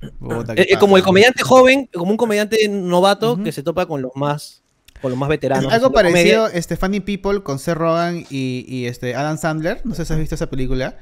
[0.02, 4.12] Eh, eh, como el comediante joven, como un comediante novato que se topa con los
[4.16, 4.64] más.
[5.02, 5.72] Con los más veteranos.
[5.72, 9.82] Algo parecido, este, Funny People con Seth Rogen y, y, este, Adam Sandler.
[9.84, 10.98] No sé si has visto esa película.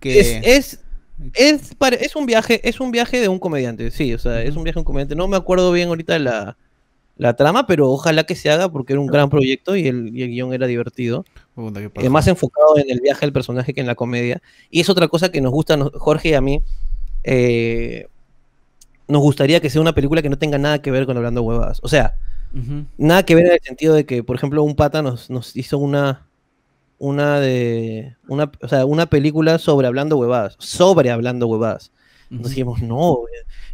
[0.00, 0.18] Que...
[0.18, 0.80] Es,
[1.34, 4.64] es, es, un viaje, es un viaje de un comediante, sí, o sea, es un
[4.64, 5.16] viaje de un comediante.
[5.16, 6.56] No me acuerdo bien ahorita la,
[7.18, 10.22] la trama, pero ojalá que se haga porque era un gran proyecto y el, y
[10.22, 11.24] el guion era divertido.
[11.54, 14.40] Puta, Eh, más enfocado en el viaje del personaje que en la comedia.
[14.70, 16.62] Y es otra cosa que nos gusta, Jorge y a mí.
[17.24, 18.06] eh,
[19.08, 21.80] nos gustaría que sea una película que no tenga nada que ver con hablando huevadas.
[21.82, 22.14] O sea,
[22.98, 25.78] nada que ver en el sentido de que, por ejemplo, un pata nos, nos hizo
[25.78, 26.26] una
[26.98, 31.92] una de una, o sea, una película sobre hablando huevadas, sobre hablando huevadas.
[32.30, 33.18] Entonces dijimos, no,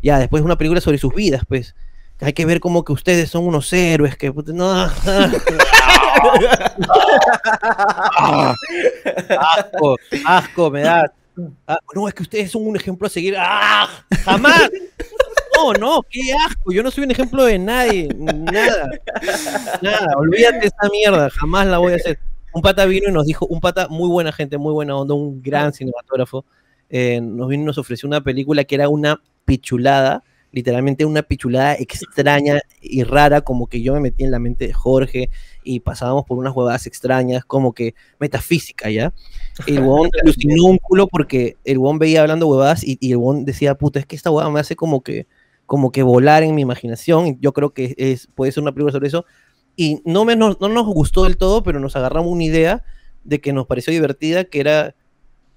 [0.03, 1.75] ya después una película sobre sus vidas, pues.
[2.21, 4.71] Hay que ver como que ustedes son unos héroes, que no.
[9.41, 11.13] asco, asco, me da.
[11.67, 13.35] Ah, no, es que ustedes son un ejemplo a seguir.
[13.37, 13.89] ¡Ah!
[14.25, 14.71] ¡Jamás!
[15.57, 16.73] No, no, qué asco.
[16.73, 18.09] Yo no soy un ejemplo de nadie.
[18.17, 18.91] Nada.
[19.83, 20.17] Nada.
[20.17, 21.29] Olvídate de esa mierda.
[21.31, 22.19] Jamás la voy a hacer.
[22.53, 25.43] Un pata vino y nos dijo, un pata muy buena gente, muy buena onda, un
[25.43, 26.45] gran cinematógrafo.
[26.89, 30.23] eh, nos vino y nos ofreció una película que era una pichulada
[30.55, 34.73] literalmente una pichulada extraña y rara, como que yo me metí en la mente de
[34.73, 35.29] Jorge
[35.65, 39.13] y pasábamos por unas huevadas extrañas, como que metafísica, ¿ya?
[39.67, 43.45] El huevón alucinó un culo porque el huevón veía hablando huevadas y, y el huevón
[43.45, 45.27] decía, puta, es que esta huevada me hace como que,
[45.67, 47.37] como que volar en mi imaginación.
[47.41, 49.25] Yo creo que es, puede ser una película sobre eso.
[49.75, 52.85] Y no, me, no, no nos gustó del todo, pero nos agarramos una idea
[53.25, 54.95] de que nos pareció divertida, que era,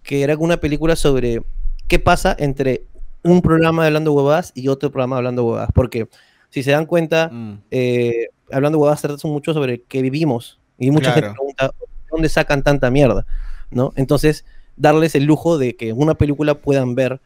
[0.01, 1.43] que era una película sobre
[1.88, 2.88] qué pasa entre
[3.23, 5.69] un programa de hablando huevadas y otro programa de hablando huevadas.
[5.73, 6.08] Porque
[6.49, 7.53] si se dan cuenta, Mm.
[7.71, 10.60] eh, hablando huevadas trata mucho sobre qué vivimos.
[10.77, 11.27] Y mucha Claro.
[11.27, 11.71] gente pregunta,
[12.12, 13.25] ¿dónde sacan tanta mierda?
[13.71, 13.91] ¿No?
[13.95, 17.19] Entonces, darles el lujo de que en una película puedan ver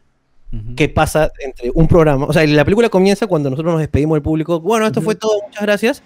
[0.53, 0.75] Ujú.
[0.75, 2.25] qué pasa entre un programa.
[2.25, 4.59] O sea, la película comienza cuando nosotros nos despedimos del público.
[4.61, 6.03] Bueno, esto fue todo, muchas gracias.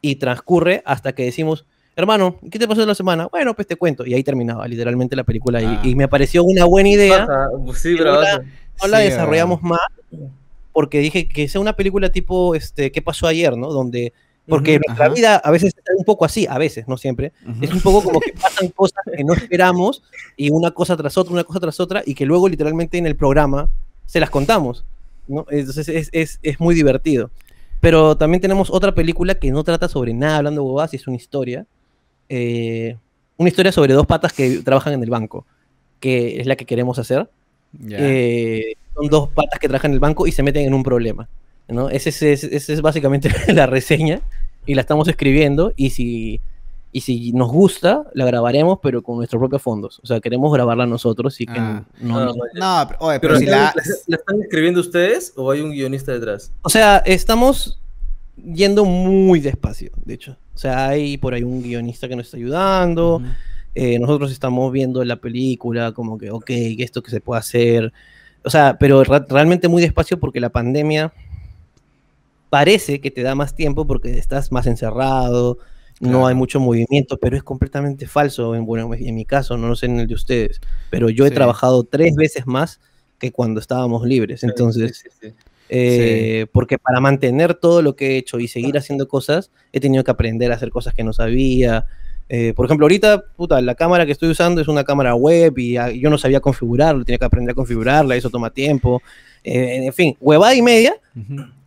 [0.00, 1.64] Y transcurre hasta que decimos,
[1.96, 3.26] hermano, ¿qué te pasó en la semana?
[3.28, 4.04] Bueno, pues te cuento.
[4.06, 5.62] Y ahí terminaba literalmente la película.
[5.62, 5.80] Y- Ah.
[5.82, 7.26] Y, me pareció una buena idea.
[7.74, 8.42] Sí, bravazo.
[8.82, 9.80] No la Sí, desarrollamos más
[10.72, 13.56] porque dije que sea una película tipo, este, ¿qué pasó ayer?
[13.56, 13.68] ¿no?
[13.70, 14.12] Donde,
[14.48, 14.82] porque Ujú.
[14.88, 15.14] nuestra Ajá.
[15.14, 17.32] vida a veces es un poco así, a veces, no siempre.
[17.48, 17.64] Ujú.
[17.64, 20.02] Es un poco como que pasan cosas que no esperamos
[20.36, 23.14] y una cosa tras otra, una cosa tras otra, y que luego literalmente en el
[23.14, 23.68] programa
[24.06, 24.84] se las contamos.
[25.28, 25.46] ¿no?
[25.48, 27.30] Entonces es, es, es muy divertido.
[27.80, 31.16] Pero también tenemos otra película que no trata sobre nada hablando bobadas y es una
[31.16, 31.66] historia.
[32.28, 32.96] eh,
[33.36, 35.44] una historia sobre dos patas que trabajan en el banco,
[36.00, 37.28] que es la que queremos hacer.
[37.90, 41.28] Eh, son dos patas que trabajan en el banco y se meten en un problema.
[41.68, 41.88] ¿no?
[41.88, 44.20] Ese, es, ese- ese es básicamente la reseña
[44.66, 46.40] y la estamos escribiendo y si,
[46.92, 49.98] y si nos gusta, la grabaremos pero con nuestros propios fondos.
[50.02, 51.84] O sea, queremos grabarla nosotros y que Ah.
[52.00, 52.52] no- no- vale.
[52.54, 53.72] No, pero, oye, Pero, pero si la...
[53.74, 56.52] ¿la, la están escribiendo ustedes o hay un guionista detrás?
[56.62, 57.80] O sea, estamos
[58.36, 60.36] yendo muy despacio, de hecho.
[60.54, 63.22] O sea, hay por ahí un guionista que nos está ayudando.
[63.74, 67.92] Eh, nosotros estamos viendo la película, como que, ok, esto que se puede hacer.
[68.44, 71.12] O sea, pero realmente muy despacio porque la pandemia
[72.50, 75.58] parece que te da más tiempo porque estás más encerrado,
[76.00, 76.26] no Claro.
[76.26, 78.54] hay mucho movimiento, pero es completamente falso.
[78.54, 80.60] En, bueno, en mi caso, no, lo sé en el de ustedes,
[80.90, 81.34] pero yo he Sí.
[81.34, 82.80] trabajado tres veces más
[83.18, 84.42] que cuando estábamos libres.
[84.44, 85.34] Entonces, sí, sí.
[85.68, 90.04] eh, porque para mantener todo lo que he hecho y seguir haciendo cosas, he tenido
[90.04, 91.86] que aprender a hacer cosas que no sabía.
[92.28, 95.76] Eh, por ejemplo, ahorita, puta, la cámara que estoy usando es una cámara web y
[95.76, 99.02] ah, yo no sabía configurarlo, tenía que aprender a configurarla, eso toma tiempo.
[99.42, 100.94] Eh, en fin, huevada y media,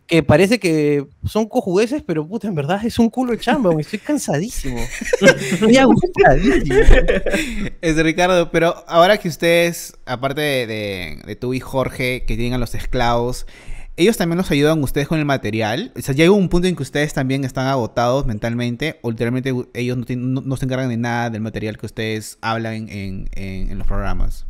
[0.08, 3.98] que parece que son cojudeces, pero puta, en verdad es un culo de chamba, estoy
[4.00, 4.78] cansadísimo.
[5.20, 6.76] Estoy agotadísimo.
[7.80, 12.36] Es de Ricardo, pero ahora que ustedes, aparte de, de- de tú y Jorge, que
[12.36, 13.46] tienen a los esclavos,
[13.98, 15.92] ellos también los ayudan ustedes con el material.
[15.96, 19.96] O sea, llega un punto en que ustedes también están agotados mentalmente, o literalmente ellos
[19.98, 23.28] no, tienen- no- no se encargan de nada del material que ustedes hablan en, en-
[23.34, 24.46] en- en los programas.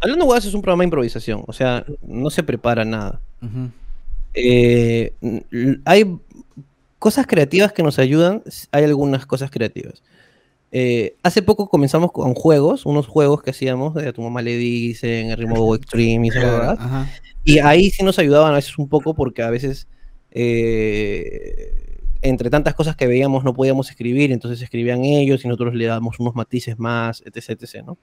[0.00, 3.20] Hablando huevadas es un programa de improvisación, o sea, no se prepara nada.
[4.34, 5.12] Eh,
[5.84, 6.16] hay
[6.98, 10.02] cosas creativas que nos ayudan, hay algunas cosas creativas.
[10.72, 14.56] Eh, hace poco comenzamos con juegos, unos juegos que hacíamos, de a tu mamá le
[14.56, 16.78] dicen, el ritmo extreme y esas.
[17.44, 19.88] Y ahí sí nos ayudaban a veces un poco porque a veces
[20.64, 25.86] eh, entre tantas cosas que veíamos no podíamos escribir, entonces escribían ellos y nosotros le
[25.86, 27.96] dábamos unos matices más, etc, etc, ¿no?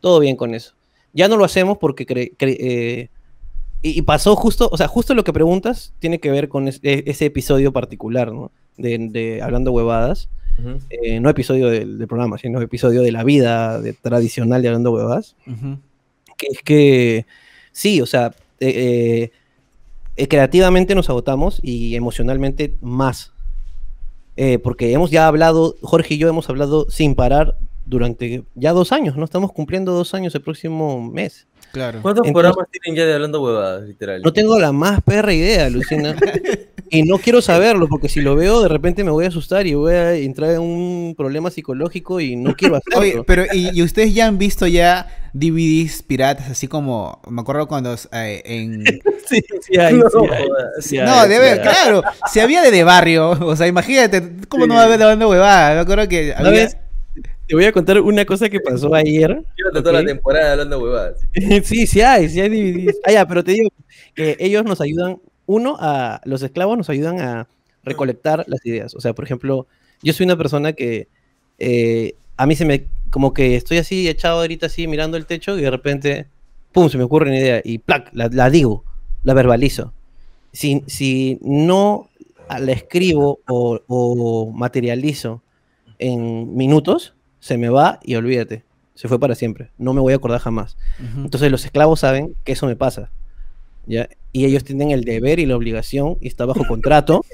[0.00, 0.74] Todo bien con eso.
[1.12, 3.08] Ya no lo hacemos porque cre- cre- eh,
[3.82, 6.78] y, y pasó justo, o sea, justo lo que preguntas tiene que ver con es-
[6.82, 8.52] e- ese episodio particular, ¿no?
[8.76, 10.28] De, de hablando huevadas.
[10.90, 14.92] Eh, no episodio del, del programa, sino episodio de la vida de- tradicional de hablando
[14.92, 15.78] huevadas Ujú.
[16.36, 17.26] que es que
[17.72, 19.32] sí, o sea, eh,
[20.16, 23.32] eh, creativamente nos agotamos y emocionalmente más.
[24.36, 28.92] Eh, porque hemos ya hablado, Jorge y yo hemos hablado sin parar durante ya dos
[28.92, 29.24] años, ¿no?
[29.24, 31.46] Estamos cumpliendo dos años el próximo mes.
[31.72, 32.00] Claro.
[32.02, 34.22] ¿Cuántos Entonces- programas tienen ya de hablando huevadas, literal?
[34.22, 36.16] No tengo la más perra idea, Lucina.
[36.90, 39.74] y no quiero saberlo, porque si lo veo, de repente me voy a asustar y
[39.74, 42.98] voy a entrar en un problema psicológico y no quiero hacerlo.
[43.00, 47.68] Oye, pero ¿y, y ustedes ya han visto ya DVDs piratas, así como, me acuerdo
[47.68, 48.82] cuando eh, en...
[49.28, 50.66] sí, sí hay, No, sí hay, jodas.
[50.80, 52.02] sí No, debe, sí claro,
[52.32, 55.74] si había de de barrio, o sea, imagínate, ¿cómo no va a haber lavando huevada?
[55.74, 56.44] Me acuerdo que había...
[56.64, 56.76] ¿Sabes?
[57.50, 59.44] Te voy a contar una cosa que pasó ayer.
[59.56, 60.02] Llévate toda ok.
[60.02, 61.26] la temporada hablando huevadas.
[61.64, 63.00] sí, sí hay, sí hay DVDs.
[63.04, 63.70] Ah, ya, pero te digo
[64.14, 67.48] que ellos nos ayudan, uno, a los esclavos nos ayudan a
[67.82, 68.94] recolectar las ideas.
[68.94, 69.66] O sea, por ejemplo,
[70.00, 71.08] yo soy una persona que
[71.58, 75.58] eh, a mí se me, como que estoy así echado ahorita así mirando el techo
[75.58, 76.28] y de repente,
[76.70, 78.84] pum, se me ocurre una idea y plac, la, la digo,
[79.24, 79.92] la verbalizo.
[80.52, 82.10] Si, si no
[82.48, 85.42] la escribo o, o materializo
[85.98, 88.64] en minutos, se me va y olvídate.
[88.94, 89.70] Se fue para siempre.
[89.78, 90.76] No me voy a acordar jamás.
[90.98, 91.22] Ujú.
[91.22, 93.10] Entonces los esclavos saben que eso me pasa.
[93.86, 94.08] ¿ya?
[94.32, 97.24] Y ellos tienen el deber y la obligación, y está bajo contrato,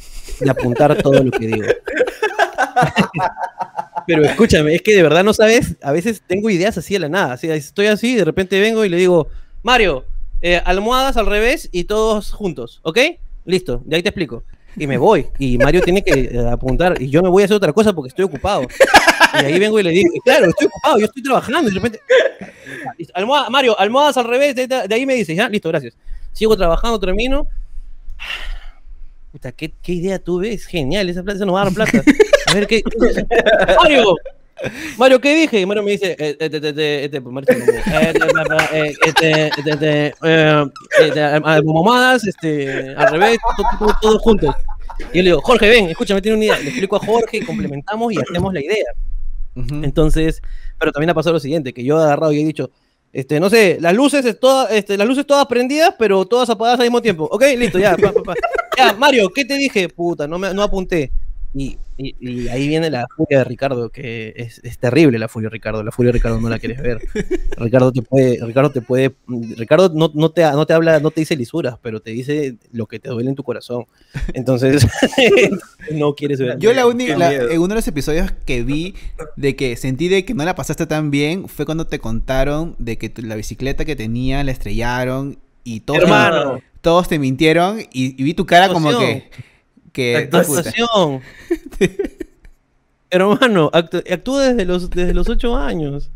[0.41, 1.67] de apuntar todo lo que digo.
[4.07, 7.09] Pero escúchame, es que de verdad no sabes, a veces tengo ideas así de la
[7.09, 7.35] nada.
[7.35, 9.29] Así, estoy así, de repente vengo y le digo,
[9.63, 10.05] Mario,
[10.41, 12.99] eh, almohadas al revés y todos juntos, ¿ok?
[13.45, 14.45] Listo, de ahí te explico.
[14.77, 17.57] Y me voy, y Mario tiene que eh, apuntar, y yo me voy a hacer
[17.57, 18.63] otra cosa porque estoy ocupado.
[19.43, 22.01] Y ahí vengo y le digo, claro, estoy ocupado, yo estoy trabajando, y de repente,
[23.51, 25.95] Mario, almohadas al revés, de, ahí me dices, ya, listo, gracias.
[26.33, 27.47] Sigo trabajando, termino.
[29.33, 30.53] Puta, ¿qué, idea tuve?
[30.53, 32.03] Es genial, esa plata esa nos va a dar plata.
[32.47, 32.83] A ver, ¿qué?
[33.83, 34.17] Mario,
[34.97, 35.67] Mario, ¿qué dije?
[35.67, 36.37] Mario me dice, te-
[42.25, 44.55] este, al revés, to- to- to- todos juntos.
[45.13, 46.59] Y yo le digo, Jorge, ven, escúchame, tiene una idea.
[46.59, 48.87] Le explico a Jorge, complementamos y hacemos la idea.
[49.83, 50.43] Entonces,
[50.79, 52.71] pero también ha pasado lo siguiente, que yo he agarrado y he dicho,
[53.13, 54.39] este, no sé, las luces, es
[54.71, 57.25] este, las luces todas prendidas, pero todas apagadas al mismo tiempo.
[57.31, 58.35] Ok, listo, ya, pa, pa, pa.
[58.77, 59.89] Ya, Mario, ¿qué te dije?
[59.89, 61.11] Puta, no, me, no apunté.
[61.59, 65.49] Y, y- y ahí viene la furia de Ricardo, que es, es terrible la furia
[65.49, 65.83] de Ricardo.
[65.83, 66.99] La furia de Ricardo no la quieres ver.
[67.57, 69.15] Ricardo te puede, Ricardo te puede,
[69.57, 72.85] Ricardo no, no te, no te habla, no te dice lisuras, pero te dice lo
[72.87, 73.87] que te duele en tu corazón.
[74.35, 74.87] Entonces,
[75.93, 76.59] no quieres ver.
[76.59, 78.95] Yo la única, en uno de los episodios que vi
[79.37, 82.99] de que sentí de que no la pasaste tan bien fue cuando te contaron de
[82.99, 86.61] que tu- la bicicleta que tenía la estrellaron y todos, Hermano.
[86.83, 89.31] todos te mintieron y, y vi tu cara como que...
[89.97, 91.23] que Actuación.
[93.11, 96.11] Hermano, actú- actúa desde los, desde los ocho años.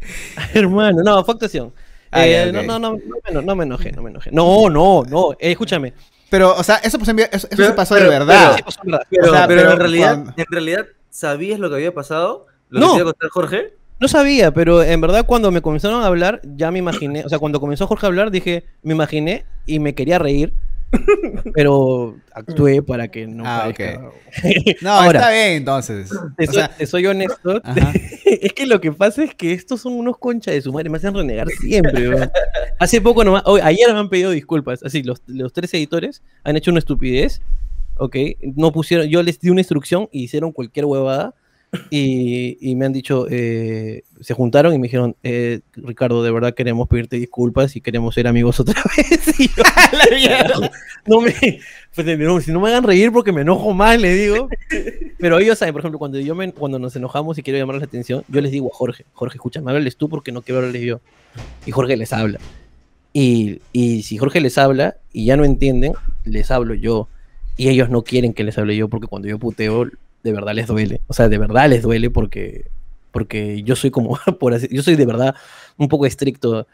[0.54, 1.72] Hermano, no, fue actuación.
[2.10, 2.98] Ah, Eh, no, no, no,
[3.32, 4.30] no, no me enojé, no me enojé.
[4.32, 5.92] No, no, no, eh, escúchame.
[6.30, 8.56] Pero, o sea, eso, vi- eso, eso Pero- se pasó pero- de verdad.
[8.56, 8.62] Sí.
[9.10, 12.46] Pero, O sea, pero pero en realidad, cuando- en realidad, ¿sabías lo que había pasado?
[12.70, 12.86] ¿Lo No.
[12.88, 13.74] que te iba a contar Jorge?
[14.00, 17.38] No sabía, pero en verdad cuando me comenzaron a hablar, ya me imaginé, o sea,
[17.38, 20.54] cuando comenzó Jorge a hablar, dije, me imaginé y me quería reír,
[21.54, 24.10] pero actué para que no Ah, parezca-
[24.82, 26.10] No, Ahora, está bien entonces.
[26.36, 27.92] te O soy, sea, te soy honesto, ajá.
[28.24, 30.96] es que lo que pasa es que estos son unos conchas de su madre, me
[30.98, 32.30] hacen renegar siempre.
[32.78, 36.56] Hace poco nomás, hoy, ayer me han pedido disculpas, así, los, los tres editores han
[36.56, 37.40] hecho una estupidez,
[37.96, 38.16] ¿ok?
[38.56, 41.34] No pusieron, yo les di una instrucción y hicieron cualquier huevada
[41.90, 46.54] y, y me han dicho, eh, se juntaron y me dijeron, eh, Ricardo, de verdad
[46.54, 49.40] queremos pedirte disculpas y queremos ser amigos otra vez.
[49.40, 50.70] Y yo, La mierda.
[51.06, 51.32] no me,
[51.94, 54.48] pues, no, si no me hagan reír porque me enojo más, le digo.
[55.18, 57.84] Pero ellos saben, por ejemplo, cuando yo me, cuando nos enojamos y quiero llamar la
[57.84, 61.00] atención, yo les digo a Jorge, Jorge, escúchame, háblales tú porque no quiero hablarles yo.
[61.66, 62.40] Y Jorge les habla.
[63.12, 65.92] Y, y si Jorge les habla y ya no entienden,
[66.24, 67.08] les hablo yo.
[67.56, 69.86] Y ellos no quieren que les hable yo porque cuando yo puteo,
[70.22, 71.00] de verdad les duele.
[71.06, 72.66] O sea, de verdad les duele porque,
[73.12, 75.34] porque yo soy como, por así, yo soy de verdad
[75.76, 76.66] un poco estricto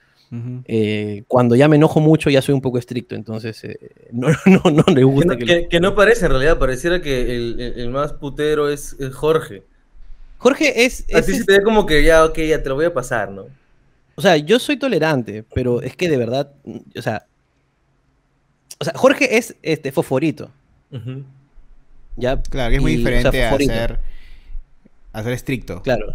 [0.65, 3.79] eh, cuando ya me enojo mucho ya soy un poco estricto, entonces eh,
[4.13, 5.45] no, no, no le gusta que...
[5.45, 9.15] que- que no parece, en realidad, pareciera que el, el- el más putero es, es
[9.15, 9.63] Jorge.
[10.39, 11.05] Jorge es...
[11.15, 13.31] A es- se te ve como que ya, ok, ya te lo voy a pasar,
[13.31, 13.45] ¿no?
[14.17, 17.25] O sea, yo soy tolerante, pero es que de verdad, mm, o sea...
[18.81, 20.51] O sea, Jorge es este fosforito.
[22.16, 22.40] ¿Ya?
[22.42, 23.98] Claro, que es muy Y, o sea, diferente a ser,
[25.12, 25.83] a ser estricto.
[25.83, 26.07] Claro,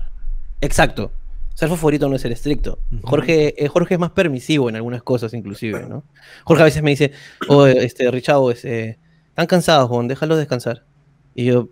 [0.62, 1.12] exacto.
[1.54, 2.80] Ser fosforito no es ser estricto.
[3.04, 6.04] Jorge, eh, Jorge es más permisivo en algunas cosas, inclusive, ¿no?
[6.46, 7.12] Jorge a veces me dice,
[7.50, 8.98] oh, este, Richard, este,
[9.30, 10.84] están cansados, Juan, déjalos descansar.
[11.36, 11.68] Y yo,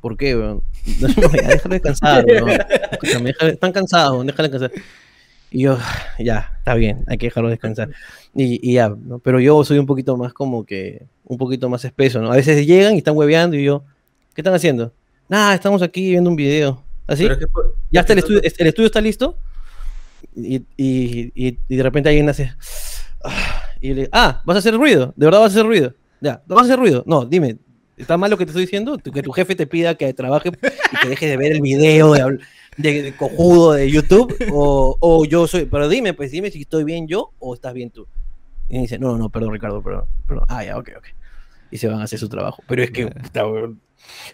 [0.00, 0.62] ¿por qué, weón?
[1.00, 2.50] No, déjalo descansar, weón.
[2.90, 4.82] Escúchame, déjalo- están cansados, weón, déjalo descansar.
[5.50, 5.78] Y yo,
[6.18, 7.90] ya, está bien, hay que dejarlo descansar.
[8.34, 9.18] Y, y ya, ¿no?
[9.20, 12.32] Pero yo soy un poquito más como que, un poquito más espeso, ¿no?
[12.32, 13.84] A veces llegan y están hueveando y yo,
[14.34, 14.92] ¿qué están haciendo?
[15.28, 16.82] Nada, estamos aquí viendo un video.
[17.06, 17.24] ¿Así?
[17.26, 17.46] Es que
[17.90, 19.38] ¿Ya está el estudio, el estudio está listo?
[20.34, 22.52] Y, y- y- de repente alguien hace.
[23.24, 25.94] "Ah", Y le ah, vas a hacer ruido, de verdad vas a hacer ruido.
[26.20, 27.04] Ya, ¿no vas a hacer ruido?
[27.06, 27.58] No, dime,
[27.96, 28.98] ¿está mal lo que te estoy diciendo?
[28.98, 32.22] Que tu jefe te pida que trabaje y que dejes de ver el video de,
[32.22, 32.40] habl-
[32.76, 34.34] de- de cojudo de YouTube.
[34.52, 35.64] O, o yo soy.
[35.66, 38.06] Pero dime, pues dime si estoy bien yo o estás bien tú.
[38.68, 40.04] Y dice, no, no, perdón, Ricardo, perdón.
[40.26, 40.44] perdón.
[40.48, 41.04] Ah, ya, ok, ok.
[41.70, 42.62] Y se van a hacer su trabajo.
[42.66, 43.42] Pero es que, puta,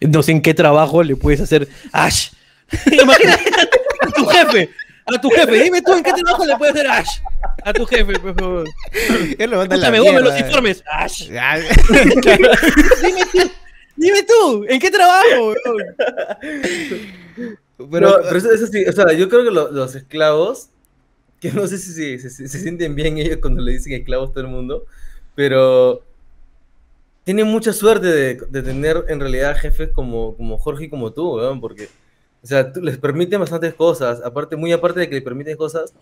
[0.00, 1.68] no sé en qué trabajo le puedes hacer.
[1.92, 2.30] ¡Ash!
[2.90, 3.50] Imagínate
[4.00, 4.70] a tu jefe.
[5.06, 5.62] A tu jefe.
[5.64, 7.08] Dime tú en qué trabajo le puedes hacer Ash.
[7.64, 8.68] A tu jefe, por favor.
[9.38, 10.82] Él lo manda Escúchame, los informes.
[10.90, 11.28] Ash.
[11.28, 13.50] Dime tú.
[13.96, 15.26] Dime tú, ¿en qué trabajo?
[15.48, 15.56] weón?
[17.90, 20.68] Pero, No, pero eso, eso sí, o sea, yo creo que lo- los esclavos,
[21.40, 24.30] que no sé si, si- si- si se sienten bien ellos cuando le dicen esclavos
[24.30, 24.86] a todo el mundo,
[25.34, 26.02] pero
[27.24, 31.36] tienen mucha suerte de, de tener en realidad jefes como, como Jorge y como tú,
[31.36, 31.88] weón, porque,
[32.42, 35.92] o sea, tú- les permiten bastantes cosas, aparte, muy aparte de que les permiten cosas,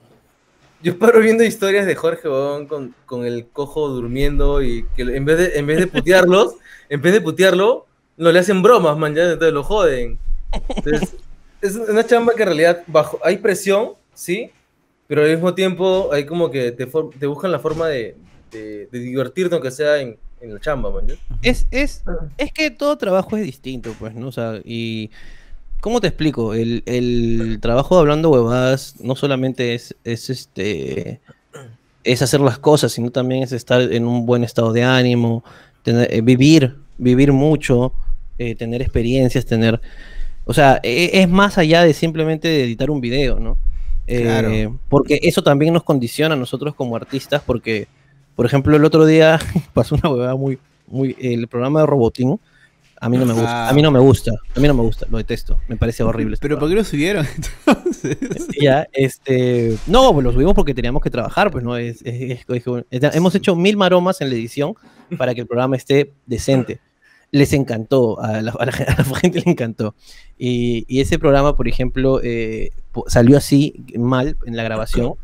[0.82, 5.24] yo paro viendo historias de Jorge Bon con, con el cojo durmiendo y que en
[5.26, 6.54] vez de, en vez de putearlos,
[6.88, 7.86] en vez de putearlo,
[8.16, 10.18] no le hacen bromas, man, ya, entonces lo joden.
[10.76, 11.14] Entonces,
[11.60, 14.50] es una chamba que en realidad bajo, hay presión, sí,
[15.06, 18.16] pero al mismo tiempo hay como que te, for- te buscan la forma de,
[18.50, 21.06] de, de divertirte aunque sea en, en la chamba, man.
[21.08, 21.14] ¿ya?
[21.42, 22.02] Es, es,
[22.38, 24.28] es que todo trabajo es distinto, pues, ¿no?
[24.28, 25.10] O sea, y.
[25.80, 26.54] ¿Cómo te explico?
[26.54, 31.20] El, el trabajo de hablando huevadas no solamente es, es este.
[32.04, 35.44] Es hacer las cosas, sino también es estar en un buen estado de ánimo,
[35.82, 37.92] tener- eh, vivir, vivir mucho,
[38.38, 39.80] eh, tener experiencias, tener.
[40.46, 43.58] O sea, e- es más allá de simplemente editar un video, ¿no?
[44.06, 44.78] Eh, Claro.
[44.88, 47.86] Porque eso también nos condiciona a nosotros como artistas, porque,
[48.34, 49.38] por ejemplo, el otro día
[49.74, 52.40] pasó una huevada muy, muy, el programa de Robotín,
[53.00, 53.70] a mí no me gusta, Ah.
[53.70, 56.34] a mí no me gusta, a mí no me gusta, lo detesto, me parece horrible.
[56.34, 57.26] ese Pero ¿por qué lo subieron
[57.66, 58.18] entonces?
[58.60, 62.64] Ya, este, no, pues lo subimos porque teníamos que trabajar, pues no, es, es- es-
[62.90, 64.74] es- hemos hecho mil maromas en la edición
[65.18, 66.80] para que el programa esté decente.
[67.32, 69.94] Les encantó, a la, a la- a la gente le encantó.
[70.36, 72.70] Y, y ese programa, por ejemplo, eh,
[73.06, 75.14] salió así mal en la grabación,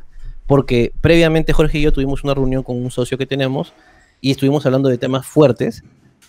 [0.46, 3.72] porque previamente Jorge y yo tuvimos una reunión con un socio que tenemos
[4.20, 5.82] y estuvimos hablando de temas fuertes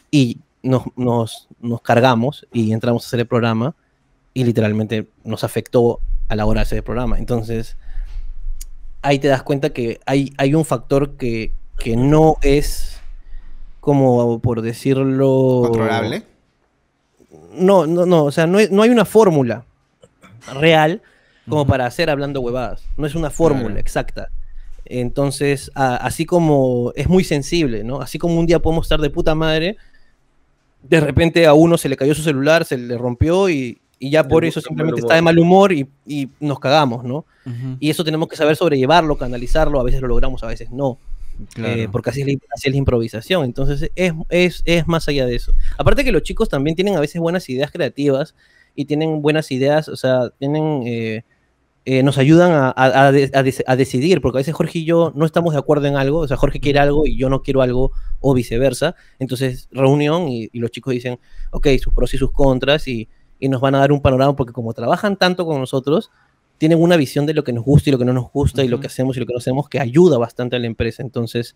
[0.09, 3.75] y nos, nos, nos cargamos y entramos a hacer el programa
[4.33, 7.17] y literalmente nos afectó a la hora de hacer el programa.
[7.17, 7.77] Entonces,
[9.01, 12.99] ahí te das cuenta que hay, hay un factor que, que no es
[13.79, 15.61] como, por decirlo...
[15.63, 16.23] ¿Controlable?
[17.53, 19.65] No, no, no, o sea, no, hay- no hay una fórmula
[20.59, 21.01] real
[21.49, 22.83] como para hacer hablando huevadas.
[22.97, 23.79] No es una fórmula Claro.
[23.79, 24.29] exacta.
[24.85, 28.01] Entonces, a- así como es muy sensible, ¿no?
[28.01, 29.77] Así como un día podemos estar de puta madre,
[30.83, 34.27] de repente a uno se le cayó su celular, se le rompió y, y ya
[34.27, 37.25] por eso simplemente está de mal humor y, y nos cagamos, ¿no?
[37.79, 40.97] Y eso tenemos que saber sobrellevarlo, canalizarlo, a veces lo logramos, a veces no.
[41.53, 41.81] claro.
[41.81, 43.45] Eh, porque así es, la, así es la improvisación.
[43.45, 45.51] Entonces es, es, es más allá de eso.
[45.77, 48.35] Aparte que los chicos también tienen a veces buenas ideas creativas
[48.75, 51.23] y tienen buenas ideas, o sea, tienen, eh,
[51.89, 54.79] eh, nos ayudan a, a- a de- a dec- a decidir, porque a veces Jorge
[54.79, 57.29] y yo no estamos de acuerdo en algo, o sea, Jorge quiere algo y yo
[57.29, 58.93] no quiero algo, o viceversa.
[59.19, 61.17] Entonces, reunión y, y los chicos dicen,
[61.51, 63.07] ok, sus pros y sus contras, y,
[63.39, 66.11] y nos van a dar un panorama, porque como trabajan tanto con nosotros,
[66.57, 68.67] tienen una visión de lo que nos gusta y lo que no nos gusta, y
[68.67, 71.03] lo que hacemos y lo que no hacemos, que ayuda bastante a la empresa.
[71.03, 71.55] Entonces,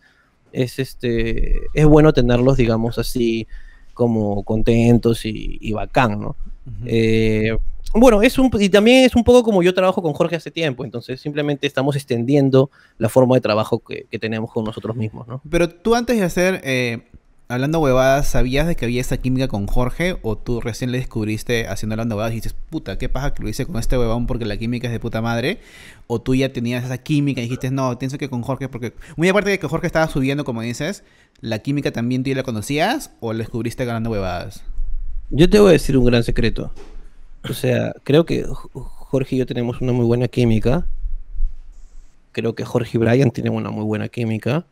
[0.54, 3.48] es este es bueno tenerlos, digamos así,
[3.94, 6.36] como contentos y, y bacán, ¿no?
[6.86, 7.57] Eh,
[7.93, 10.86] bueno, es un, y también es un poco como yo trabajo con Jorge hace tiempo,
[10.86, 15.41] entonces simplemente estamos extendiendo la forma de trabajo que, que tenemos con nosotros mismos, ¿no?
[15.49, 17.03] Pero tú antes de hacer, eh,
[17.49, 20.18] hablando huevadas, ¿sabías de que había esa química con Jorge?
[20.22, 23.49] ¿O tú recién le descubriste haciendo hablando huevadas y dices, puta, qué paja que lo
[23.49, 25.59] hice con este huevón porque la química es de puta madre?
[26.07, 29.28] ¿O tú ya tenías esa química y dijiste, no, pienso que con Jorge, porque muy
[29.28, 31.03] aparte de que Jorge estaba subiendo, como dices,
[31.41, 34.64] ¿la química también tú ya la conocías o la descubriste hablando huevadas?
[35.34, 36.72] Yo te voy a decir un gran secreto.
[37.50, 40.86] O sea, creo que Jorge y yo tenemos una muy buena química.
[42.34, 44.66] Creo que Jorge y Brian tienen una muy buena química.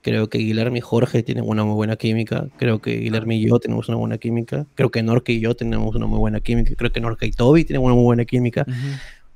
[0.00, 2.48] Creo que Guillermo y Jorge tienen una muy buena química.
[2.56, 4.66] Creo que Guillermo y yo tenemos una buena química.
[4.74, 6.74] Creo que Norque y yo tenemos una muy buena química.
[6.76, 8.66] Creo que Norque y Toby tienen una muy buena química.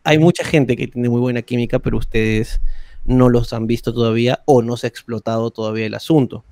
[0.03, 2.63] Hay mucha gente que tiene muy buena química, pero ustedes
[3.05, 6.43] no los han visto todavía o no se ha explotado todavía el asunto.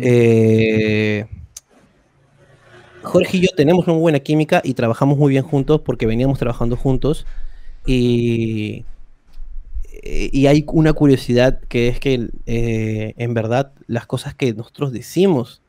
[0.00, 1.26] Eh,
[3.02, 6.38] Jorge y yo tenemos una muy buena química y trabajamos muy bien juntos porque veníamos
[6.38, 7.26] trabajando juntos
[7.86, 8.84] y,
[10.02, 14.92] eh, y hay una curiosidad que es que eh, en verdad las cosas que nosotros
[14.92, 15.60] decimos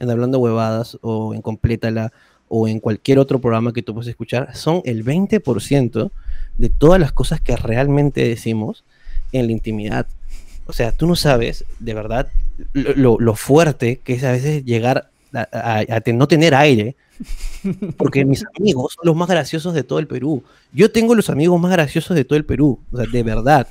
[0.00, 2.12] en Hablando Huevadas o en Complétala
[2.48, 6.10] o en cualquier otro programa que tú puedas escuchar son el 20%
[6.58, 8.84] de todas las cosas que realmente decimos
[9.32, 10.06] en la intimidad.
[10.66, 12.28] O sea, tú no sabes de verdad
[12.72, 16.96] lo, lo- lo fuerte que es a veces llegar a, a- a no tener aire.
[17.96, 20.42] Porque mis amigos son los más graciosos de todo el Perú.
[20.72, 22.78] Yo tengo los amigos más graciosos de todo el Perú.
[22.92, 23.68] O sea, de verdad.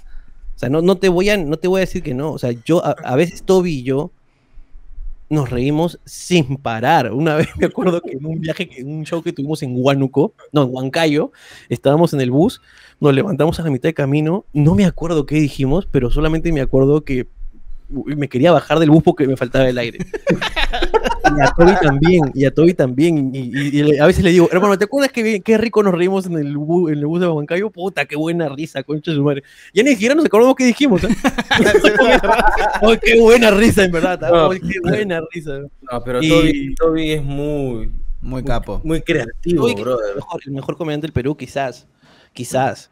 [0.55, 2.31] O sea, no, no, te, voy a, no te voy a decir que no.
[2.31, 4.11] O sea, yo, a, a veces Toby y yo
[5.29, 7.11] nos reímos sin parar.
[7.11, 10.33] Una vez me acuerdo que en un viaje, en un show que tuvimos en Huánuco,
[10.51, 11.31] no, en Huancayo,
[11.67, 12.61] estábamos en el bus,
[12.99, 16.61] nos levantamos a la mitad de camino, no me acuerdo qué dijimos, pero solamente me
[16.61, 17.27] acuerdo que
[17.89, 19.99] me quería bajar del bus porque me faltaba el aire.
[21.37, 23.31] y a Toby también, y a Toby también.
[23.33, 25.93] Y, y- y le- a veces le digo, hermano, ¿te acuerdas que qué rico nos
[25.93, 27.69] reímos en el, bu- en el bus de Huancayo?
[27.69, 29.43] Puta, qué buena risa, concha de su madre.
[29.73, 31.03] Ya ni siquiera nos acordamos qué dijimos.
[31.03, 31.07] ¿eh?
[32.81, 34.19] Ay, qué buena risa, en verdad.
[34.21, 34.49] No.
[34.51, 35.59] qué buena risa.
[35.91, 38.81] No, pero Y- Toby, Toby es muy, Muy capo.
[38.83, 40.09] muy creativo, Toby, brother.
[40.11, 41.87] el mejor, el mejor comediante del Perú, quizás.
[42.33, 42.91] Quizás.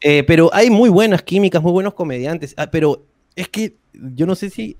[0.00, 2.54] Eh, pero hay muy buenas químicas, muy buenos comediantes.
[2.56, 3.04] Ah, pero
[3.36, 4.76] es que yo no sé si.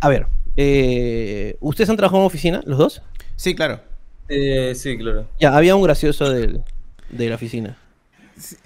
[0.00, 0.26] A ver,
[0.56, 3.02] eh, ¿ustedes han trabajado en oficina, los dos?
[3.36, 3.80] Sí, claro.
[4.28, 5.26] Eh, sí, claro.
[5.38, 6.62] Ya, había un gracioso del-
[7.10, 7.76] de la oficina.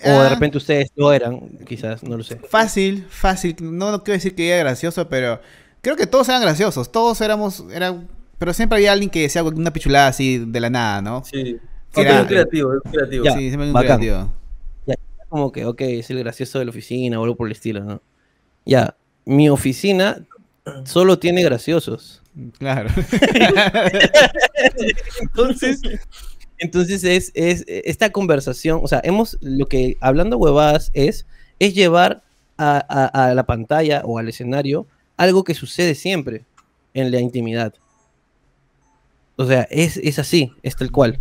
[0.05, 2.37] O de Ah, repente ustedes no eran, quizás, no lo sé.
[2.37, 3.57] Fácil, fácil.
[3.61, 5.41] No, no quiero decir que era gracioso, pero
[5.81, 6.91] creo que todos eran graciosos.
[6.91, 11.03] Todos éramos, eran, pero siempre había alguien que decía una pichulada así de la nada,
[11.03, 11.23] ¿no?
[11.25, 11.59] Sí.
[11.93, 13.25] Que Era un creativo, es un creativo.
[13.25, 13.33] Ya.
[13.33, 13.99] sí, siempre un bacán.
[14.01, 14.33] creativo.
[15.29, 18.03] Como que, ok, es el gracioso de la oficina o algo por el estilo, ¿no?
[18.67, 20.27] Ya, mi oficina
[20.85, 22.23] solo tiene graciosos.
[22.59, 22.91] Claro.
[25.21, 25.81] Entonces,
[26.59, 31.27] entonces es, es esta conversación, o sea, hemos, lo que hablando huevadas es,
[31.59, 32.23] es llevar
[32.59, 34.87] a, a- a la pantalla o al escenario
[35.17, 36.45] algo que sucede siempre
[36.95, 37.75] en la intimidad.
[39.37, 41.19] O sea, es, es así, es tal cual.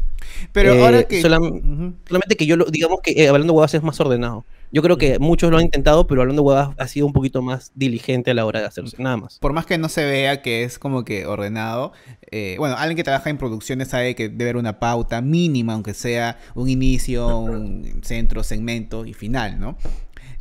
[0.51, 1.21] Pero Eh, ahora que.
[1.21, 1.93] solam- Ujú.
[2.05, 4.43] Solamente que yo, lo, digamos que eh, hablando huevadas es más ordenado.
[4.71, 7.71] Yo creo que muchos lo han intentado, pero hablando huevadas ha sido un poquito más
[7.73, 9.39] diligente a la hora de hacerse, nada más.
[9.39, 11.91] Por más que no se vea que es como que ordenado,
[12.31, 15.93] eh, bueno, alguien que trabaja en producciones sabe que debe haber una pauta mínima, aunque
[15.95, 19.75] sea un inicio, un centro, segmento y final, ¿no?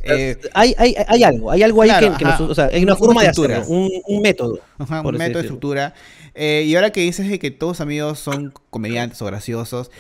[0.01, 2.83] Eh, Hay, hay, hay algo, hay algo ahí Claro, que, que nos- o sea, hay
[2.85, 3.59] una Una forma de estructura.
[3.59, 4.61] hacerlo, un, un método.
[4.79, 5.41] Ajá, un método de decirlo.
[5.41, 5.95] estructura.
[6.35, 9.91] Eh, y ahora que dices de que todos amigos son comediantes o graciosos,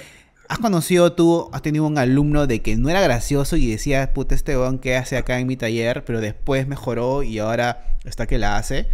[0.49, 4.35] ¿has conocido tú, has tenido un alumno de que no era gracioso y decía, puta,
[4.35, 8.39] este weón que hace acá en mi taller, pero después mejoró y ahora está que
[8.39, 8.87] la hace?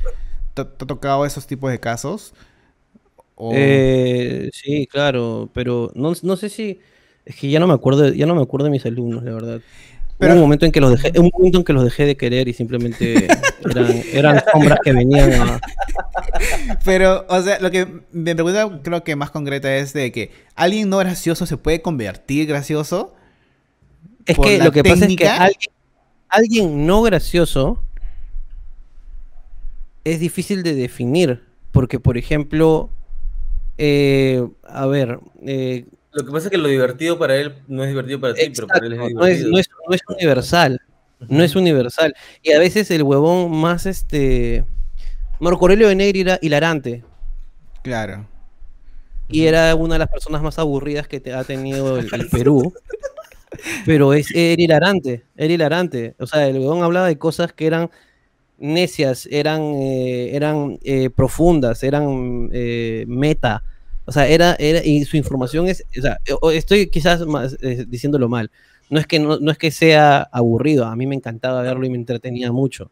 [0.55, 2.35] ¿Te, ha tocado esos tipos de casos?
[3.53, 6.81] Eh, sí, claro, pero no, no sé si
[7.25, 9.61] es que ya no me acuerdo, ya no me acuerdo de mis alumnos, la verdad.
[10.19, 12.17] Pero- Hubo un momento en que los dejé, un momento en que los dejé de
[12.17, 13.27] querer y simplemente
[13.71, 15.61] eran, eran sombras que venían a,
[16.85, 20.89] Pero, o sea, lo que me pregunta creo que más concreta es de que alguien
[20.89, 23.15] no gracioso se puede convertir gracioso.
[24.27, 25.29] Es que lo que pasa es que
[26.29, 27.83] alguien no gracioso
[30.05, 31.43] es difícil de definir.
[31.73, 32.89] Porque, por ejemplo,
[33.79, 37.91] eh, a ver, eh, Lo que pasa es que lo divertido para él no es
[37.91, 39.51] divertido para ti, pero para él es exacto, no, es, divertido.
[39.53, 40.81] no es- no es universal.
[41.29, 42.15] No es universal.
[42.43, 44.65] Y a veces el huevón más este.
[45.41, 47.05] Marco Aurelio de Negri era hilarante.
[47.83, 48.27] Claro.
[49.29, 52.73] y era una de las personas más aburridas que te ha tenido el, el Perú.
[53.87, 56.15] Pero es, era hilarante, era hilarante.
[56.19, 57.91] O sea, el weón hablaba de cosas que eran
[58.59, 63.63] necias, eran, eh, eran eh, profundas, eran eh, meta.
[64.07, 67.85] O sea, era, era, y su información es, o sea, o- estoy quizás más, eh,
[67.89, 68.51] diciéndolo mal.
[68.91, 71.91] No es, que no, no es que sea aburrido, a mí me encantaba verlo y
[71.91, 72.91] me entretenía mucho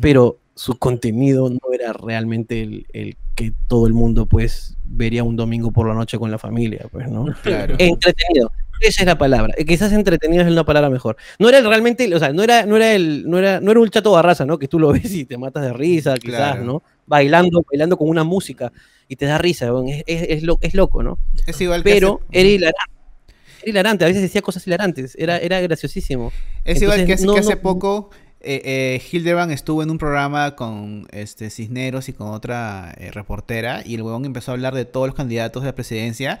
[0.00, 5.36] pero su contenido no era realmente el, el que todo el mundo pues vería un
[5.36, 7.26] domingo por la noche con la familia, pues, ¿no?
[7.42, 7.76] Claro.
[7.78, 8.50] Entretenido.
[8.80, 9.54] Esa es la palabra.
[9.56, 11.16] Eh, Quizás entretenido es una palabra mejor.
[11.38, 13.88] No era realmente, o sea, no era, no era el, no era, no era un
[13.90, 14.58] chato barraza, ¿no?
[14.58, 16.64] Que tú lo ves y te matas de risa, quizás, Claro.
[16.64, 16.82] ¿no?
[17.06, 18.72] Bailando, bailando con una música
[19.08, 21.18] y te da risa, es, es, es lo- es loco, ¿no?
[21.46, 22.92] Es igual que Pero hace- era hilarante.
[23.62, 26.32] Era hilarante, a veces decía cosas hilarantes, era, era graciosísimo.
[26.64, 28.10] Es igual que hace, no, que hace no- poco
[28.46, 33.82] eh, eh, Hildebrand estuvo en un programa con este Cisneros y con otra eh, reportera
[33.84, 36.38] y el huevón empezó a hablar de todos los candidatos de la presidencia.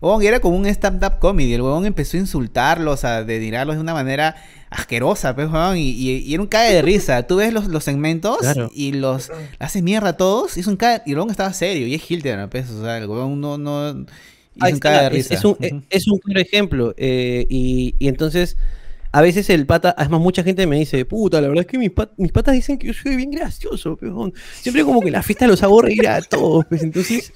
[0.00, 1.54] Huevón, y era como un stand-up comedy.
[1.54, 4.34] El huevón empezó a insultarlos, a denigrar-los de una manera
[4.68, 7.24] asquerosa, pues, huevón, y, y- y era un cae de risa.
[7.28, 8.68] Tú ves los, los segmentos Claro.
[8.74, 9.30] y los
[9.60, 12.10] hace mierda a todos y es un cae, y el huevón estaba serio y es
[12.10, 15.34] Hildebrand, pues, o sea, el huevón no, no es un cae de es- risa.
[15.34, 15.82] Es, un, Ujú.
[15.88, 16.94] es un claro ejemplo.
[16.96, 18.56] eh, y, y entonces,
[19.12, 21.90] a veces el pata, además mucha gente me dice, puta, la verdad es que mis,
[21.90, 24.32] pat- mis patas dicen que yo soy bien gracioso, peón.
[24.60, 27.32] Siempre como que la fiesta los hago reír a todos, pues entonces,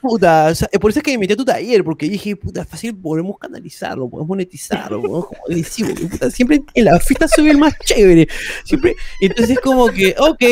[0.00, 2.64] puta, o sea, por eso es que me metí a tu taller, porque dije, puta,
[2.64, 7.58] fácil, podemos canalizarlo, podemos monetizarlo, podemos como decimos, puta, siempre en la fiesta soy el
[7.58, 8.28] más chévere.
[8.64, 10.42] Siempre, entonces como que, ok,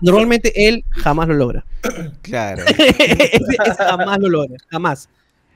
[0.00, 1.64] normalmente él jamás lo logra.
[2.22, 2.64] Claro.
[2.78, 5.08] Ese jamás lo logra, jamás.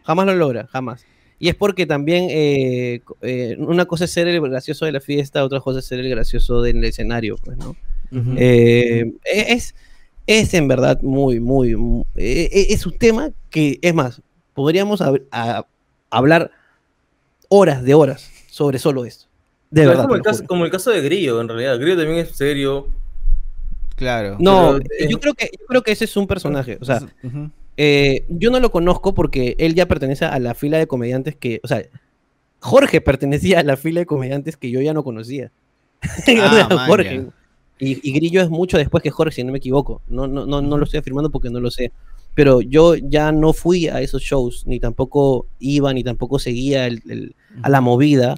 [0.04, 1.04] Jamás lo logra, jamás.
[1.44, 5.44] Y es porque también eh, eh, una cosa es ser el gracioso de la fiesta,
[5.44, 7.76] otra cosa es ser el gracioso del escenario, pues, ¿no?
[8.10, 8.34] Ujú.
[8.38, 9.74] Eh, es,
[10.26, 14.22] es en verdad muy, muy, mu- eh, eh, es un tema que, es más,
[14.54, 15.66] podríamos hab- a-
[16.08, 16.50] hablar
[17.50, 19.26] horas de horas sobre solo esto.
[19.70, 20.04] De Pero es verdad.
[20.04, 20.48] como el, caso, juro.
[20.48, 21.78] como el caso de Grillo, en realidad.
[21.78, 22.88] Grillo también es serio.
[23.96, 24.38] Claro.
[24.40, 27.02] No, pero, yo creo que yo creo que ese es un personaje, o sea.
[27.76, 31.60] Eh, yo no lo conozco porque él ya pertenece a la fila de comediantes que,
[31.64, 31.82] o sea,
[32.60, 35.50] Jorge pertenecía a la fila de comediantes que yo ya no conocía.
[36.40, 37.26] Ah, Jorge.
[37.78, 40.00] Y, y Grillo es mucho después que Jorge, si no me equivoco.
[40.06, 41.90] No, no, no, no lo estoy afirmando porque no lo sé.
[42.34, 47.02] Pero yo ya no fui a esos shows, ni tampoco iba, ni tampoco seguía el-
[47.08, 48.36] el- a la movida,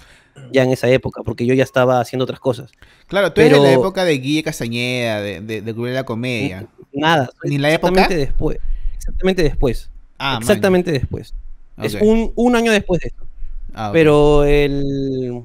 [0.52, 2.70] ya en esa época, porque yo ya estaba haciendo otras cosas.
[3.06, 6.66] Claro, tú eres de la época de Guille Castañeda, de, de, de Cruella Comedia.
[6.92, 8.08] Nada, ¿Ni en la época?
[8.08, 8.58] después.
[9.06, 9.90] Exactamente después.
[10.18, 10.42] Ah, man.
[10.42, 11.34] exactamente después.
[11.82, 13.26] Es un, un año después de esto.
[13.74, 13.90] Ah.
[13.92, 15.42] Pero el.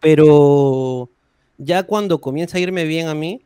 [0.00, 1.10] Pero
[1.58, 3.42] ya cuando comienza a irme bien a mí,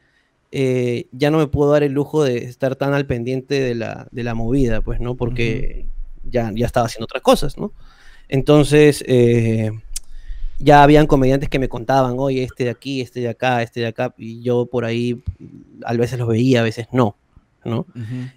[0.52, 4.08] eh, ya no me puedo dar el lujo de estar tan al pendiente de la,
[4.10, 5.16] de la movida, pues, ¿no?
[5.16, 5.86] Porque
[6.24, 7.72] ya, ya estaba haciendo otras cosas, ¿no?
[8.28, 9.70] Entonces, eh,
[10.58, 13.86] ya habían comediantes que me contaban, oye, este de aquí, este de acá, este de
[13.88, 15.22] acá, y yo por ahí
[15.84, 17.16] a veces los veía, a veces no,
[17.66, 17.86] ¿no?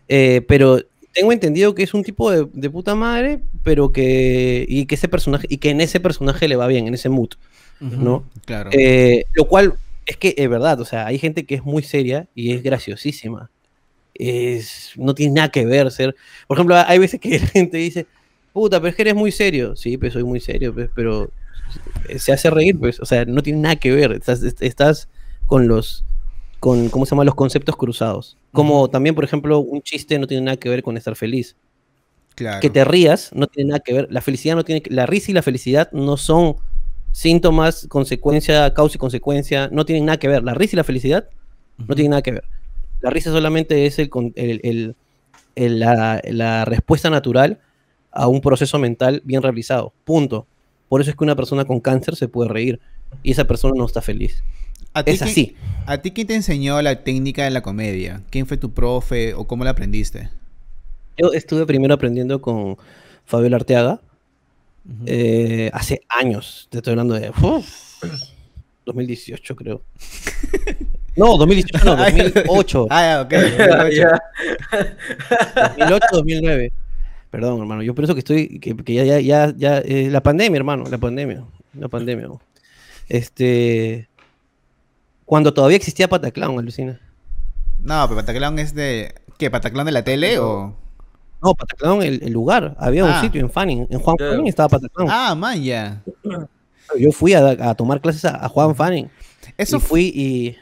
[0.08, 0.82] Eh, pero
[1.14, 4.66] tengo entendido que es un tipo de, de puta madre, pero que.
[4.68, 5.48] Y que ese personaje.
[5.50, 7.30] Y que en ese personaje le va bien, en ese mood.
[7.80, 8.26] ¿no?
[8.46, 8.70] Claro.
[8.74, 9.76] Eh, lo cual
[10.06, 10.80] es que es verdad.
[10.82, 13.50] O sea, hay gente que es muy seria y es graciosísima.
[14.16, 16.16] Es, no tiene nada que ver ser.
[16.48, 18.06] Por ejemplo, hay veces que la gente dice,
[18.54, 19.76] puta, pero es que eres muy serio.
[19.76, 21.32] Sí, pues soy muy serio, pues, pero
[22.18, 23.00] se hace reír, pues.
[23.00, 24.12] O sea, no tiene nada que ver.
[24.12, 25.08] Estás, est- estás
[25.48, 26.04] con los.
[26.60, 27.24] Con, ¿Cómo se llama?
[27.24, 28.36] Los conceptos cruzados.
[28.52, 31.56] Como también, por ejemplo, un chiste no tiene nada que ver con estar feliz.
[32.36, 32.62] claro.
[32.62, 34.08] Que te rías no tiene nada que ver.
[34.10, 36.56] La felicidad no tiene que- La risa y la felicidad no son
[37.12, 39.68] síntomas, consecuencia, causa y consecuencia.
[39.72, 40.44] No tienen nada que ver.
[40.44, 41.28] La risa y la felicidad
[41.78, 42.44] no tienen nada que ver.
[43.02, 44.96] La risa solamente es el, con- el- el-
[45.56, 47.60] el- la, la respuesta natural
[48.12, 49.94] a un proceso mental bien realizado.
[50.06, 50.48] Punto.
[50.88, 52.80] Por eso es que una persona con cáncer se puede reír
[53.22, 54.44] y esa persona no está feliz.
[54.94, 55.56] ¿A ti Es quién- así.
[55.86, 58.22] ¿A ti quién te enseñó la técnica de la comedia?
[58.30, 60.30] ¿Quién fue tu profe o cómo la aprendiste?
[61.18, 62.78] Yo estuve primero aprendiendo con
[63.26, 64.00] Fabiola Arteaga
[65.06, 66.68] eh, hace años.
[66.70, 68.02] Te estoy hablando de uf,
[68.86, 69.82] 2018, creo.
[71.16, 72.88] No, 2018, no, 2008.
[72.92, 73.34] Ah, ok.
[73.94, 74.20] Ya.
[75.78, 76.72] 2008, 2009.
[77.32, 77.84] Perdón, hermano.
[77.84, 78.60] Yo pienso que estoy.
[78.60, 79.78] Que, que ya, ya, ya, ya.
[79.80, 80.86] eh, la pandemia, hermano.
[80.90, 81.44] La pandemia.
[81.78, 82.28] La pandemia.
[83.08, 84.08] Este.
[85.30, 87.00] Cuando todavía existía Pataclown, alucina.
[87.78, 89.14] No, pero Pataclown es de...
[89.38, 89.52] ¿Qué?
[89.52, 90.76] ¿Pataclown de la tele o...?
[91.44, 92.76] No, Pataclown, el, el lugar.
[92.80, 93.22] Había un Ah.
[93.22, 93.86] sitio en Fanning.
[93.92, 94.18] En Juan.
[94.18, 95.08] Fanning estaba Pataclown.
[95.12, 96.02] Ah, man, ya.
[96.98, 99.08] Yo fui a, a tomar clases a, a Juan Fanning.
[99.56, 100.58] Eso, y fui y.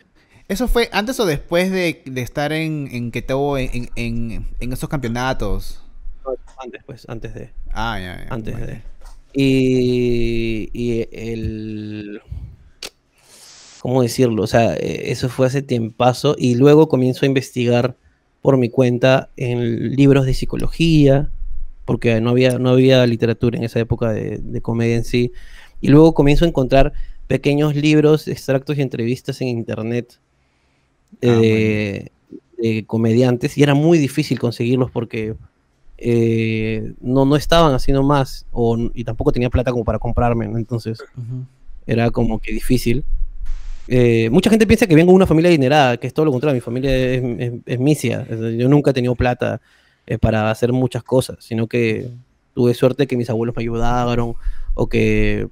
[0.49, 5.82] ¿Eso fue antes o después de, de estar en, en en, en, en esos campeonatos?
[6.61, 7.53] Antes, pues, antes de.
[7.72, 8.34] Ah, ya, ya.
[8.34, 8.82] Antes de.
[9.32, 12.22] Y, y el.
[13.88, 14.43] ¿Cómo decirlo?
[14.43, 16.35] O sea, eh, eso fue hace tiempazo.
[16.38, 17.95] Y luego comienzo a investigar
[18.41, 21.31] por mi cuenta en libros de psicología,
[21.85, 25.31] porque no había, no había literatura en esa época de, de comedia en sí.
[25.79, 26.91] Y luego comienzo a encontrar
[27.27, 30.19] pequeños libros, extractos y entrevistas en internet
[31.21, 32.09] eh,
[32.59, 33.57] de, de comediantes.
[33.57, 35.33] Y era muy difícil conseguirlos porque
[35.97, 40.57] eh, no, no estaban haciendo más o, y tampoco tenía plata como para comprarme, ¿no?
[40.57, 40.99] entonces
[41.85, 43.05] era como que difícil.
[43.88, 46.55] Eh, mucha gente piensa que vengo de una familia adinerada, que es todo lo contrario,
[46.55, 49.61] mi familia es, misia, yo nunca he tenido plata
[50.05, 52.09] eh, para hacer muchas cosas, sino que
[52.53, 54.35] tuve suerte que mis abuelos me ayudaron
[54.73, 55.47] o que,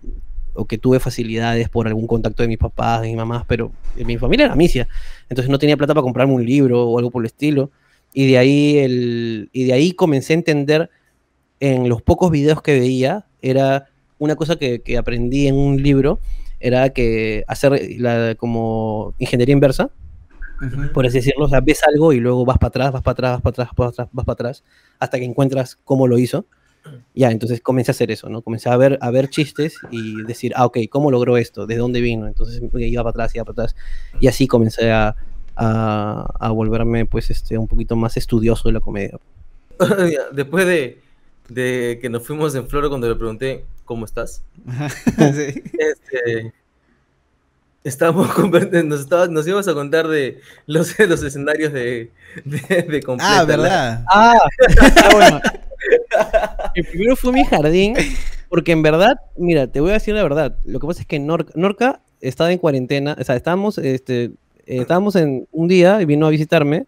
[0.82, 4.46] tuve facilidades por algún contacto de mis papás, de mis mamás, pero eh, mi familia
[4.48, 4.88] era misia,
[5.30, 7.72] entonces no tenía plata para comprarme un libro o algo por el estilo,
[8.14, 10.90] y de ahí, y de ahí comencé a entender
[11.60, 16.20] en los pocos videos que veía, era una cosa que aprendí en un libro,
[16.66, 19.92] era que hacer la, como ingeniería inversa,
[20.62, 20.92] Ujú.
[20.94, 23.32] por así decirlo, o sea, ves algo y luego vas para atrás, vas para atrás,
[23.34, 24.64] vas para atrás, vas para atrás, vas para atrás,
[25.00, 26.46] hasta que encuentras cómo lo hizo.
[27.16, 28.42] Ya, entonces comencé a hacer eso, ¿no?
[28.42, 31.66] Comencé a ver, a ver chistes y decir, ah, ok, ¿cómo logró esto?
[31.66, 32.28] ¿De dónde vino?
[32.28, 33.76] Entonces iba para atrás, iba para atrás.
[34.20, 35.16] Y así comencé a,
[35.56, 39.18] a, a volverme, pues, este, un poquito más estudioso de la comedia.
[40.34, 41.02] Después de,
[41.50, 44.44] de que nos fuimos en Floro cuando le pregunté, ¿cómo estás?
[45.18, 45.64] Sí.
[45.80, 46.54] Este,
[47.84, 48.30] estábamos
[48.86, 52.12] nos, estaba- nos íbamos a contar de los, los escenarios de,
[52.44, 54.04] de, de Ah, ¿verdad?
[54.12, 54.34] Ah,
[55.14, 55.40] bueno.
[56.74, 57.96] El primero fue mi jardín,
[58.50, 60.58] porque en verdad, mira, te voy a decir la verdad.
[60.66, 64.32] Lo que pasa es que Norca, Norca estaba en cuarentena, o sea, estábamos, este, eh,
[64.82, 66.88] estábamos en un día y vino a visitarme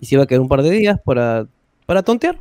[0.00, 1.46] y se iba a quedar un par de días para,
[1.86, 2.38] para tontear.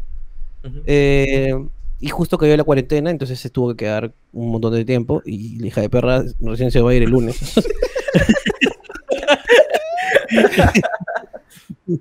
[0.85, 1.53] Eh,
[1.99, 5.59] y justo cayó la cuarentena, entonces se tuvo que quedar un montón de tiempo y
[5.59, 7.39] la hija de perra recién se va a ir el lunes.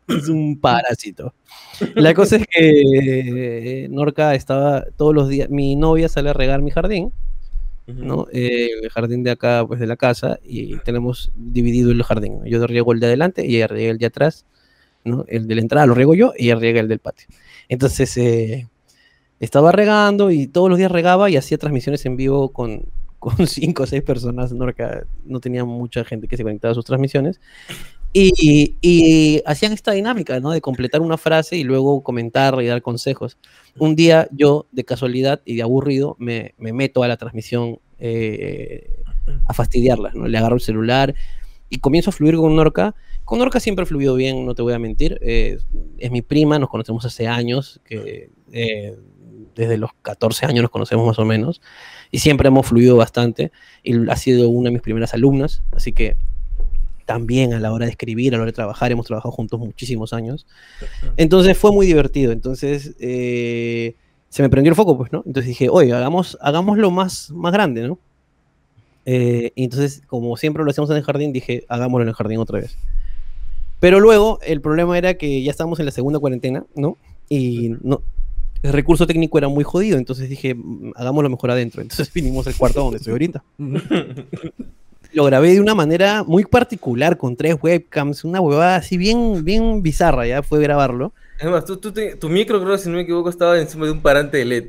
[0.09, 1.35] es un parásito.
[1.95, 6.63] La cosa es que eh, Norca estaba todos los días, mi novia sale a regar
[6.63, 7.13] mi jardín.
[7.87, 8.27] ¿no?
[8.33, 12.41] Eh, el jardín de acá, pues de la casa, y tenemos dividido el jardín.
[12.45, 14.47] Yo riego el de adelante y ella riega el de atrás,
[15.05, 15.25] ¿no?
[15.29, 17.27] El de la entrada lo riego yo y ella riega el del patio.
[17.71, 18.69] Entonces, eh,
[19.41, 22.85] estaba regando y todos los días regaba y hacía transmisiones en vivo con,
[23.19, 26.85] con cinco o seis personas, Norca no tenía mucha gente que se conectaba a sus
[26.85, 27.41] transmisiones,
[28.13, 30.51] y, y hacían esta dinámica, ¿no?
[30.51, 33.39] De completar una frase y luego comentar y dar consejos.
[33.79, 39.05] Un día yo, de casualidad y de aburrido, me, me meto a la transmisión eh,
[39.47, 40.27] a fastidiarla, ¿no?
[40.27, 41.15] Le agarro el celular
[41.69, 42.97] y comienzo a fluir con Norca.
[43.25, 45.19] Con Norca siempre he fluido bien, no te voy a mentir.
[45.23, 45.59] eh,
[46.01, 48.97] es mi prima, nos conocemos hace años, que eh,
[49.55, 51.61] desde los 14 años nos conocemos más o menos,
[52.11, 53.53] y siempre hemos fluido bastante.
[53.83, 56.17] Y ha sido una de mis primeras alumnas, así que
[57.11, 60.13] también a la hora de escribir, a la hora de trabajar, hemos trabajado juntos muchísimos
[60.13, 60.47] años.
[61.17, 62.31] Entonces fue muy divertido.
[62.31, 63.97] Entonces eh,
[64.29, 65.25] se me prendió el foco, pues, ¿no?
[65.27, 67.99] Entonces dije, oye, hagamos, hagámoslo más, más grande, ¿no?
[69.07, 72.39] Eh, y entonces, como siempre lo hacemos en el jardín, dije, hagámoslo en el jardín
[72.39, 72.79] otra vez.
[73.81, 76.97] Pero luego el problema era que ya estábamos en la segunda cuarentena, ¿no?
[77.29, 78.03] Y no,
[78.63, 81.81] el recurso técnico era muy jodido, entonces dije, "Mm, hagámoslo mejor adentro.
[81.83, 83.43] Entonces vinimos al cuarto donde estoy ahorita.
[85.13, 89.83] Lo grabé de una manera muy particular, con tres webcams, una huevada así bien, bien
[89.83, 91.13] bizarra, ya fue grabarlo.
[91.41, 94.01] Además, tú, tú te- tu micro, creo, si no me equivoco, estaba encima de un
[94.03, 94.65] parante de LED.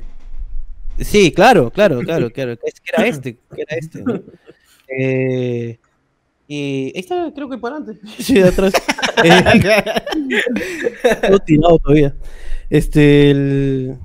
[1.00, 2.58] Sí, claro, claro, claro, claro.
[2.58, 4.04] Que que era este, que era este.
[4.04, 4.20] ¿no?
[4.94, 5.80] Eh,
[6.54, 8.02] y ahí está, creo que para adelante.
[8.20, 8.74] Sí, de atrás.
[9.24, 9.44] Eh,
[11.46, 12.16] tirado todavía.
[12.70, 13.98] Este, el-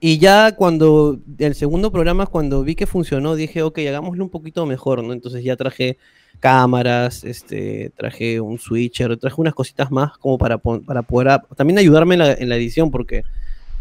[0.00, 4.66] Y ya cuando, el segundo programa, cuando vi que funcionó, dije, ok, hagámoslo un poquito
[4.66, 5.12] mejor, ¿no?
[5.12, 5.96] Entonces ya traje
[6.38, 11.78] cámaras, este, traje un switcher, traje unas cositas más como para, para poder a- también
[11.78, 13.22] ayudarme en la, en la edición, porque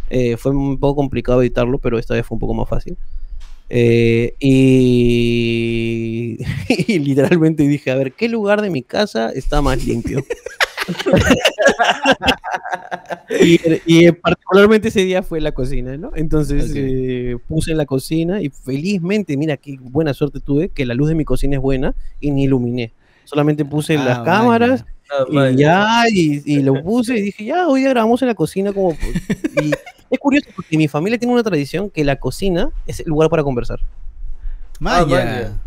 [0.10, 2.98] eh, fue un poco complicado editarlo, pero esta vez fue un poco más fácil.
[3.70, 6.38] Eh, y,
[6.88, 10.24] y literalmente dije, a ver, ¿qué lugar de mi casa está más limpio?
[13.42, 16.12] y, y particularmente ese día fue la cocina, ¿no?
[16.16, 20.94] Entonces eh, puse en la cocina y felizmente, mira qué buena suerte tuve, que la
[20.94, 22.94] luz de mi cocina es buena y ni iluminé.
[23.26, 24.86] Solamente puse Ah, las vaya.
[25.12, 28.36] Ah, y ya, y, y lo puse y dije, ya, hoy día grabamos en la
[28.36, 28.98] cocina como...
[29.62, 29.72] Y
[30.10, 33.44] es curioso porque mi familia tiene una tradición que la cocina es el lugar para
[33.44, 33.80] conversar.
[34.80, 35.54] Vaya.
[35.54, 35.60] Ah,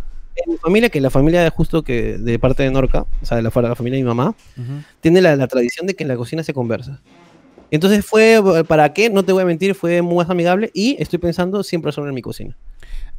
[0.46, 3.50] mi familia, que la familia justo que de parte de Norca, o sea, de la,
[3.54, 4.34] la familia de mi mamá,
[5.00, 7.00] tiene la, la tradición de que en la cocina se conversa.
[7.70, 9.10] Entonces fue, ¿para qué?
[9.10, 12.22] No te voy a mentir, fue muy más amigable y estoy pensando siempre en mi
[12.22, 12.56] cocina.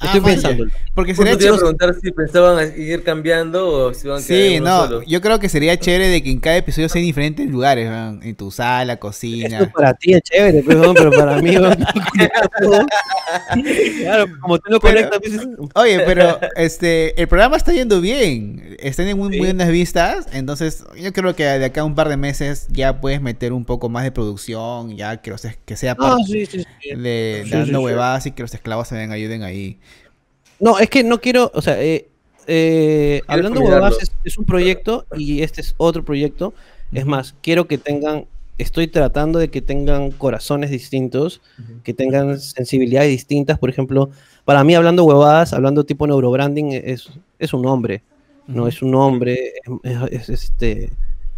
[0.01, 0.65] Ah, Estoy pensando.
[0.95, 1.75] Porque sería te iba a chido.
[1.75, 5.03] preguntar si pensaban ir cambiando o si iban a Sí, no, solo.
[5.03, 8.35] yo creo que sería chévere de que en cada episodio sea en diferentes lugares, en
[8.35, 9.71] tu sala, Esto cocina.
[9.75, 12.85] para ti es chévere, pues, weón, pero para mí, todo.
[14.01, 18.01] claro, como tú lo Pero- conectas, pues, es- Oye, pero este, el programa está yendo
[18.01, 19.39] bien, está en muy, Sí.
[19.39, 23.21] buenas vistas, entonces yo creo que de acá a un par de meses ya puedes
[23.21, 26.45] meter un poco más de producción, ya que, los, es- que sea Ah, parte sí,
[26.45, 26.95] sí, sí.
[26.95, 27.75] de, sí, sí.
[27.75, 29.79] huevadas y que los esclavos también ayuden ahí.
[30.59, 32.07] No, es que no quiero, o sea, eh,
[32.47, 36.53] eh, hablando huevadas es, es un proyecto y este es otro proyecto.
[36.91, 38.25] Es más, quiero que tengan,
[38.57, 41.41] estoy tratando de que tengan corazones distintos,
[41.83, 43.59] que tengan sensibilidades distintas.
[43.59, 44.09] Por ejemplo,
[44.45, 48.01] para mí hablando huevadas, hablando tipo neurobranding, es, es un hombre,
[48.47, 49.53] no es un hombre,
[49.83, 50.89] es, es- es, este,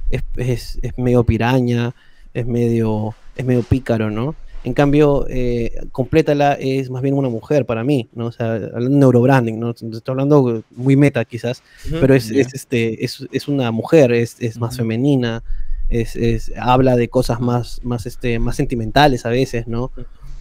[0.10, 1.94] es, es- es medio piraña,
[2.34, 4.34] es medio, es medio pícaro, ¿no?
[4.64, 8.28] En cambio, eh, Complétala es más bien una mujer para mí, ¿no?
[8.28, 9.72] O sea, hablando de neurobranding, ¿no?
[9.72, 14.60] Estoy hablando muy meta quizás, pero es, es, este, es, es una mujer, es, es
[14.60, 15.44] más femenina,
[15.90, 19.92] es, es- habla de cosas más, más, este, más sentimentales a veces, ¿no?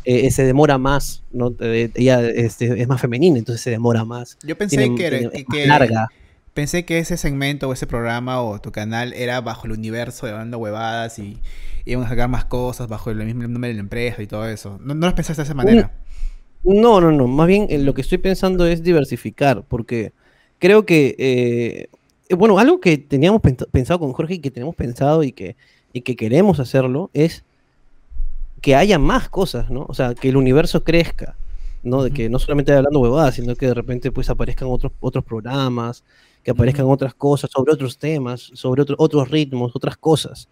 [0.04, 1.54] Eh, se demora más, ¿no?
[1.60, 4.36] Eh, ella este, es más femenina, entonces se demora más.
[4.42, 6.08] Yo pensé Tiene- que, era- tiene- que- larga.
[6.52, 10.32] pensé que ese segmento o ese programa o tu canal era bajo el universo de
[10.32, 11.38] dando huevadas y
[11.84, 14.78] iban a sacar más cosas bajo el mismo nombre de la empresa y todo eso.
[14.82, 15.92] No, no lo pensaste de esa manera.
[16.62, 17.26] No, no, no.
[17.26, 20.12] Más bien eh, lo que estoy pensando es diversificar, porque
[20.58, 21.16] creo que,
[22.28, 25.56] eh, bueno, algo que teníamos pens- pensado con Jorge y que tenemos pensado y que,
[25.92, 27.44] y que queremos hacerlo es
[28.60, 29.86] que haya más cosas, ¿no?
[29.88, 31.34] O sea, que el universo crezca,
[31.82, 32.02] ¿no?
[32.02, 36.04] De que no solamente hablando huevadas, sino que de repente pues aparezcan otros, otros programas,
[36.42, 40.48] que aparezcan otras cosas, sobre otros temas, sobre otro- otros ritmos, otras cosas.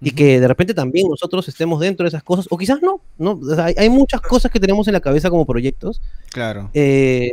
[0.00, 3.40] Y que de repente también nosotros estemos dentro de esas cosas, o quizás no, ¿no?
[3.42, 6.70] O sea, hay, hay muchas cosas que tenemos en la cabeza como proyectos, Claro.
[6.74, 7.32] eh,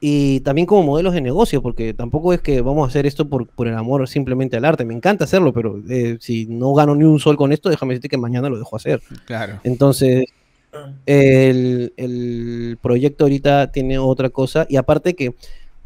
[0.00, 3.46] y también como modelos de negocio, porque tampoco es que vamos a hacer esto por,
[3.46, 4.84] por el amor simplemente al arte.
[4.84, 8.08] Me encanta hacerlo, pero eh, si no gano ni un sol con esto, déjame decirte
[8.08, 9.02] que mañana lo dejo hacer.
[9.26, 9.60] Claro.
[9.62, 10.24] Entonces,
[11.06, 15.34] el, el proyecto ahorita tiene otra cosa, y aparte que,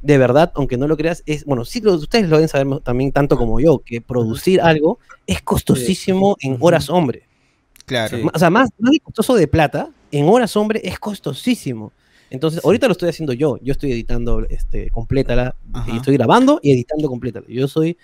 [0.04, 3.10] de verdad, aunque no lo creas, es, bueno, sí, lo- ustedes lo deben saber también
[3.10, 7.26] tanto como yo, que producir algo es costosísimo en horas hombre.
[7.86, 8.18] Claro.
[8.32, 11.92] O sea, más, más costoso de plata, en horas hombre es costosísimo.
[12.30, 13.58] Entonces, ahorita lo estoy haciendo yo.
[13.62, 14.90] Yo estoy editando este.
[15.86, 17.46] Y estoy grabando y editando Complétala.
[17.48, 17.96] Yo soy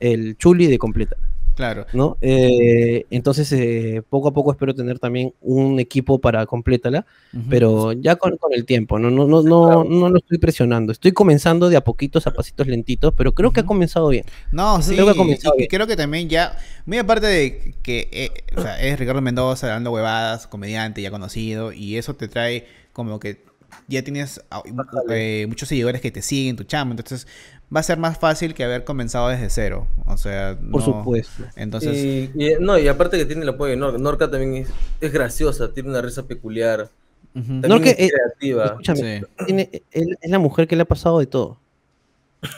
[0.00, 1.28] el chuli de Complétala.
[1.54, 1.86] Claro.
[1.92, 2.16] ¿no?
[2.20, 7.44] Eh, entonces, eh, poco a poco espero tener también un equipo para complétala, Ujú.
[7.48, 9.10] pero ya con, con el tiempo, ¿no?
[9.10, 10.92] No, no, no, no lo estoy presionando.
[10.92, 14.24] Estoy comenzando de a poquitos, a pasitos lentitos, pero creo que ha comenzado bien.
[14.52, 15.68] No, sí, Creo que ha comenzado y bien.
[15.70, 19.92] creo que también ya, muy aparte de que eh, o sea, es Ricardo Mendoza dando
[19.92, 23.42] huevadas, comediante ya conocido, y eso te trae como que
[23.88, 24.62] ya tienes ah,
[25.10, 27.26] eh, muchos seguidores que te siguen tu chamo, entonces
[27.74, 31.42] va a ser más fácil que haber comenzado desde cero, o sea, Por no- supuesto.
[31.56, 33.98] Entonces, Y, y- no, y aparte que tiene el apoyo de Norca.
[33.98, 34.68] Norca también es,
[35.00, 36.88] es graciosa, tiene una risa peculiar.
[37.32, 38.64] También Norca, es eh, creativa.
[38.66, 39.44] Escúchame, Sí.
[39.46, 41.58] tiene- él- es la mujer que le ha pasado de todo.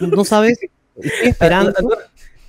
[0.01, 0.59] No sabes,
[1.01, 1.71] estoy esperando.
[1.71, 1.99] A, a Nor-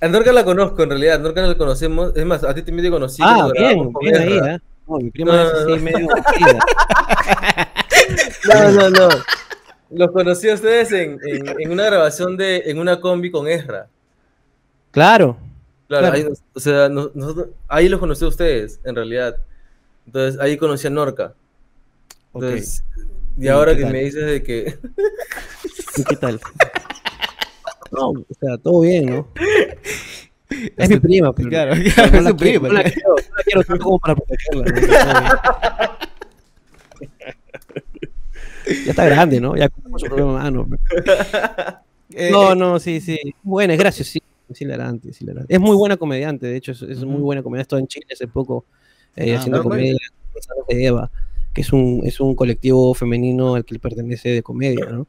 [0.00, 2.12] a Norca la conozco en realidad, Norca no la conocemos.
[2.16, 3.22] Es más, a ti también te conocí.
[3.24, 4.38] Ah, bien, bien ahí.
[4.54, 4.58] ¿eh?
[4.88, 6.08] No, mi prima No, es así medio.
[8.48, 9.08] No, no, no.
[9.90, 13.88] Los conocí a ustedes en, en, en una grabación de en una combi con Ezra.
[14.90, 15.36] Claro.
[15.88, 16.14] Claro, Claro.
[16.16, 19.36] Ahí, o sea, nosotros, ahí los conocí a ustedes, en realidad.
[20.06, 21.34] Entonces, ahí conocí a Norca.
[22.34, 22.84] Entonces,
[23.36, 23.92] y ¿Y ahora que tal?
[23.92, 24.78] me dices de que
[25.96, 26.40] ¿Y qué tal?
[27.90, 29.28] No, o sea, todo bien, ¿no?
[30.76, 32.68] Es mi prima, pero Claro, no es su quiero, prima.
[32.68, 34.64] No la quiero, no la quiero tanto como para protegerla.
[34.70, 35.98] ¿no?
[38.84, 39.56] Ya está grande, ¿no?
[39.56, 40.68] Ya con su propia mano.
[42.14, 43.18] Eh, No, eh, no, sí, sí.
[43.42, 44.22] Buena, es graciosa, sí.
[44.50, 45.54] Es hilarante, es hilarante.
[45.54, 47.62] Es muy buena comediante, de hecho, es, es muy buena comediante.
[47.62, 48.64] Estuvo en Chile hace poco
[49.16, 49.70] eh, Ah, haciendo bueno.
[49.70, 49.96] comedia
[50.68, 51.10] de Eva,
[51.58, 55.08] que es un, es un colectivo femenino al que pertenece de comedia, ¿no?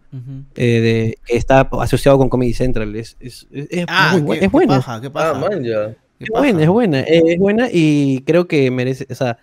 [0.56, 2.95] Eh, de, que está asociado con Comedy Central.
[2.95, 4.39] Es, es, es, es Ah, muy qué- buena.
[4.39, 4.76] qué Es buena.
[4.78, 5.32] paja, qué paja.
[5.36, 5.89] Ah, man, ya.
[6.18, 9.38] qué Es buena, es buena, eh, es buena y creo que merece, o sea,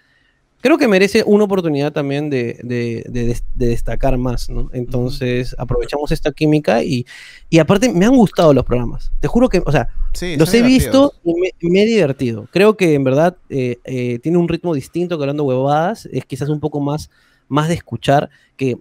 [0.66, 4.68] creo que merece una oportunidad también de, de- de de destacar más, ¿no?
[4.72, 7.06] Entonces aprovechamos esta química y,
[7.48, 9.12] y aparte me han gustado los programas.
[9.20, 11.52] Te juro que, o sea, Sí, los he visto divertidos.
[11.62, 12.48] y me, me he divertido.
[12.50, 16.48] Creo que en verdad eh, eh, tiene un ritmo distinto que hablando huevadas, es quizás
[16.48, 17.10] un poco más,
[17.48, 18.76] más de escuchar que,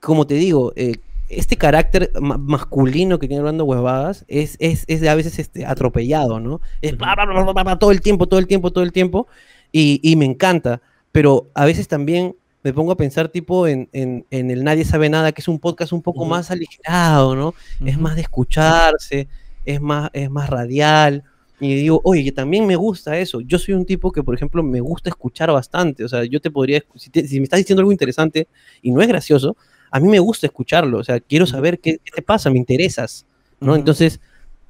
[0.00, 0.96] como te digo, eh,
[1.28, 6.40] este carácter ma- masculino que tiene hablando huevadas es, es, es a veces este, atropellado,
[6.40, 6.62] ¿no?
[6.80, 8.92] Es bla, bla, bla, bla, bla, bla, todo el tiempo, todo el tiempo, todo el
[8.92, 9.26] tiempo,
[9.72, 10.80] y, y me encanta,
[11.12, 15.08] pero a veces también me pongo a pensar tipo en, en, en el Nadie sabe
[15.08, 17.54] nada, que es un podcast un poco más aligerado, ¿no?
[17.84, 19.28] Es más de escucharse,
[19.64, 21.22] es más, es más radial.
[21.60, 23.40] Y digo, oye, que también me gusta eso.
[23.40, 26.04] Yo soy un tipo que, por ejemplo, me gusta escuchar bastante.
[26.04, 28.46] O sea, yo te podría, si, te- si me estás diciendo algo interesante
[28.82, 29.56] y no es gracioso,
[29.90, 30.98] a mí me gusta escucharlo.
[30.98, 33.26] O sea, quiero saber qué, qué te pasa, me interesas.
[33.60, 33.74] ¿no?
[33.74, 34.20] Entonces,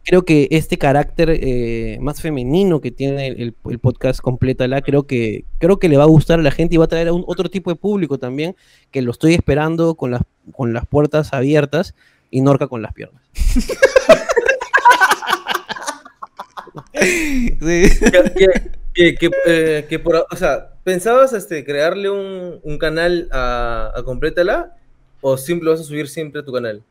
[0.09, 5.45] creo que este carácter eh, más femenino que tiene el, el- podcast Complétala, creo que,
[5.59, 7.25] creo que le va a gustar a la gente y va a traer a un,
[7.27, 8.57] otro tipo de público también,
[8.91, 11.95] que lo estoy esperando con las, con las puertas abiertas
[12.31, 13.23] y Norca con las piernas.
[16.95, 17.83] Sí.
[18.01, 23.29] que, que- que- que, eh, que por, o sea, ¿pensabas este, crearle un, un canal
[23.31, 24.75] a, a Complétala
[25.21, 26.83] o simple vas a subir siempre a tu canal?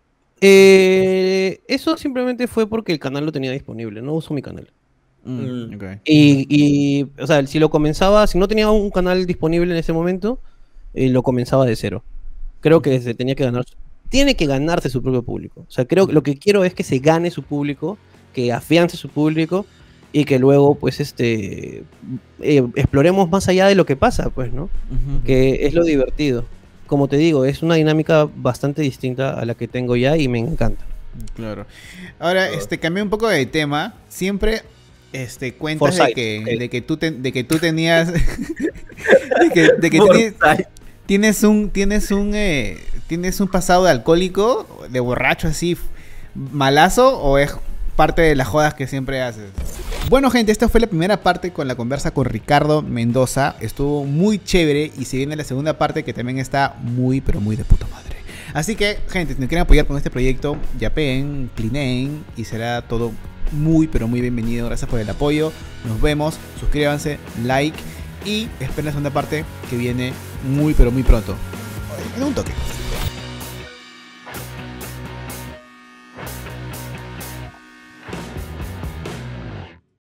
[0.41, 4.69] Eh, eso simplemente fue porque el canal lo tenía disponible, no uso mi canal.
[5.25, 5.99] Mm, Mm.
[6.05, 9.93] Y, y, o sea, si lo comenzaba, si no tenía un canal disponible en ese
[9.93, 10.39] momento,
[10.93, 12.03] eh, lo comenzaba de cero.
[12.61, 13.65] Creo que se tenía que ganar,
[14.09, 15.65] tiene que ganarse su propio público.
[15.67, 17.97] O sea, creo que lo que quiero es que se gane su público,
[18.33, 19.65] que afiance su público
[20.13, 21.83] y que luego, pues, este,
[22.41, 24.69] eh, exploremos más allá de lo que pasa, pues, ¿no?
[25.25, 26.45] Que es lo divertido.
[26.88, 30.39] Como te digo, es una dinámica bastante distinta a la que tengo ya y me
[30.39, 30.83] encanta.
[31.35, 31.65] Claro.
[32.19, 32.59] Ahora, Claro.
[32.61, 33.93] este, cambié un poco de tema.
[34.07, 34.61] Siempre,
[35.13, 39.89] este, cuentas de que, de que tú te- de que tú tenías, de que, de
[39.89, 40.33] que tienes,
[41.05, 42.77] tienes un, tienes un, eh,
[43.07, 45.77] tienes un pasado de alcohólico, de borracho así,
[46.35, 47.55] malazo, o es
[47.98, 49.50] parte de las jodas que siempre haces.
[50.10, 53.58] Bueno, gente, esta fue la primera parte con la conversa con Ricardo Mendoza.
[53.60, 57.58] Estuvo muy chévere y se viene la segunda parte que también está muy, pero muy
[57.58, 58.16] de puta madre.
[58.54, 63.12] Así que, gente, si nos quieren apoyar con este proyecto, yapeen, clineen y será todo
[63.52, 64.68] muy, pero muy bienvenido.
[64.68, 65.52] Gracias por el apoyo.
[65.86, 67.78] Nos vemos, suscríbanse, like
[68.26, 70.14] y esperen la segunda parte que viene
[70.48, 71.36] muy, pero muy pronto.
[72.16, 72.52] En un toque.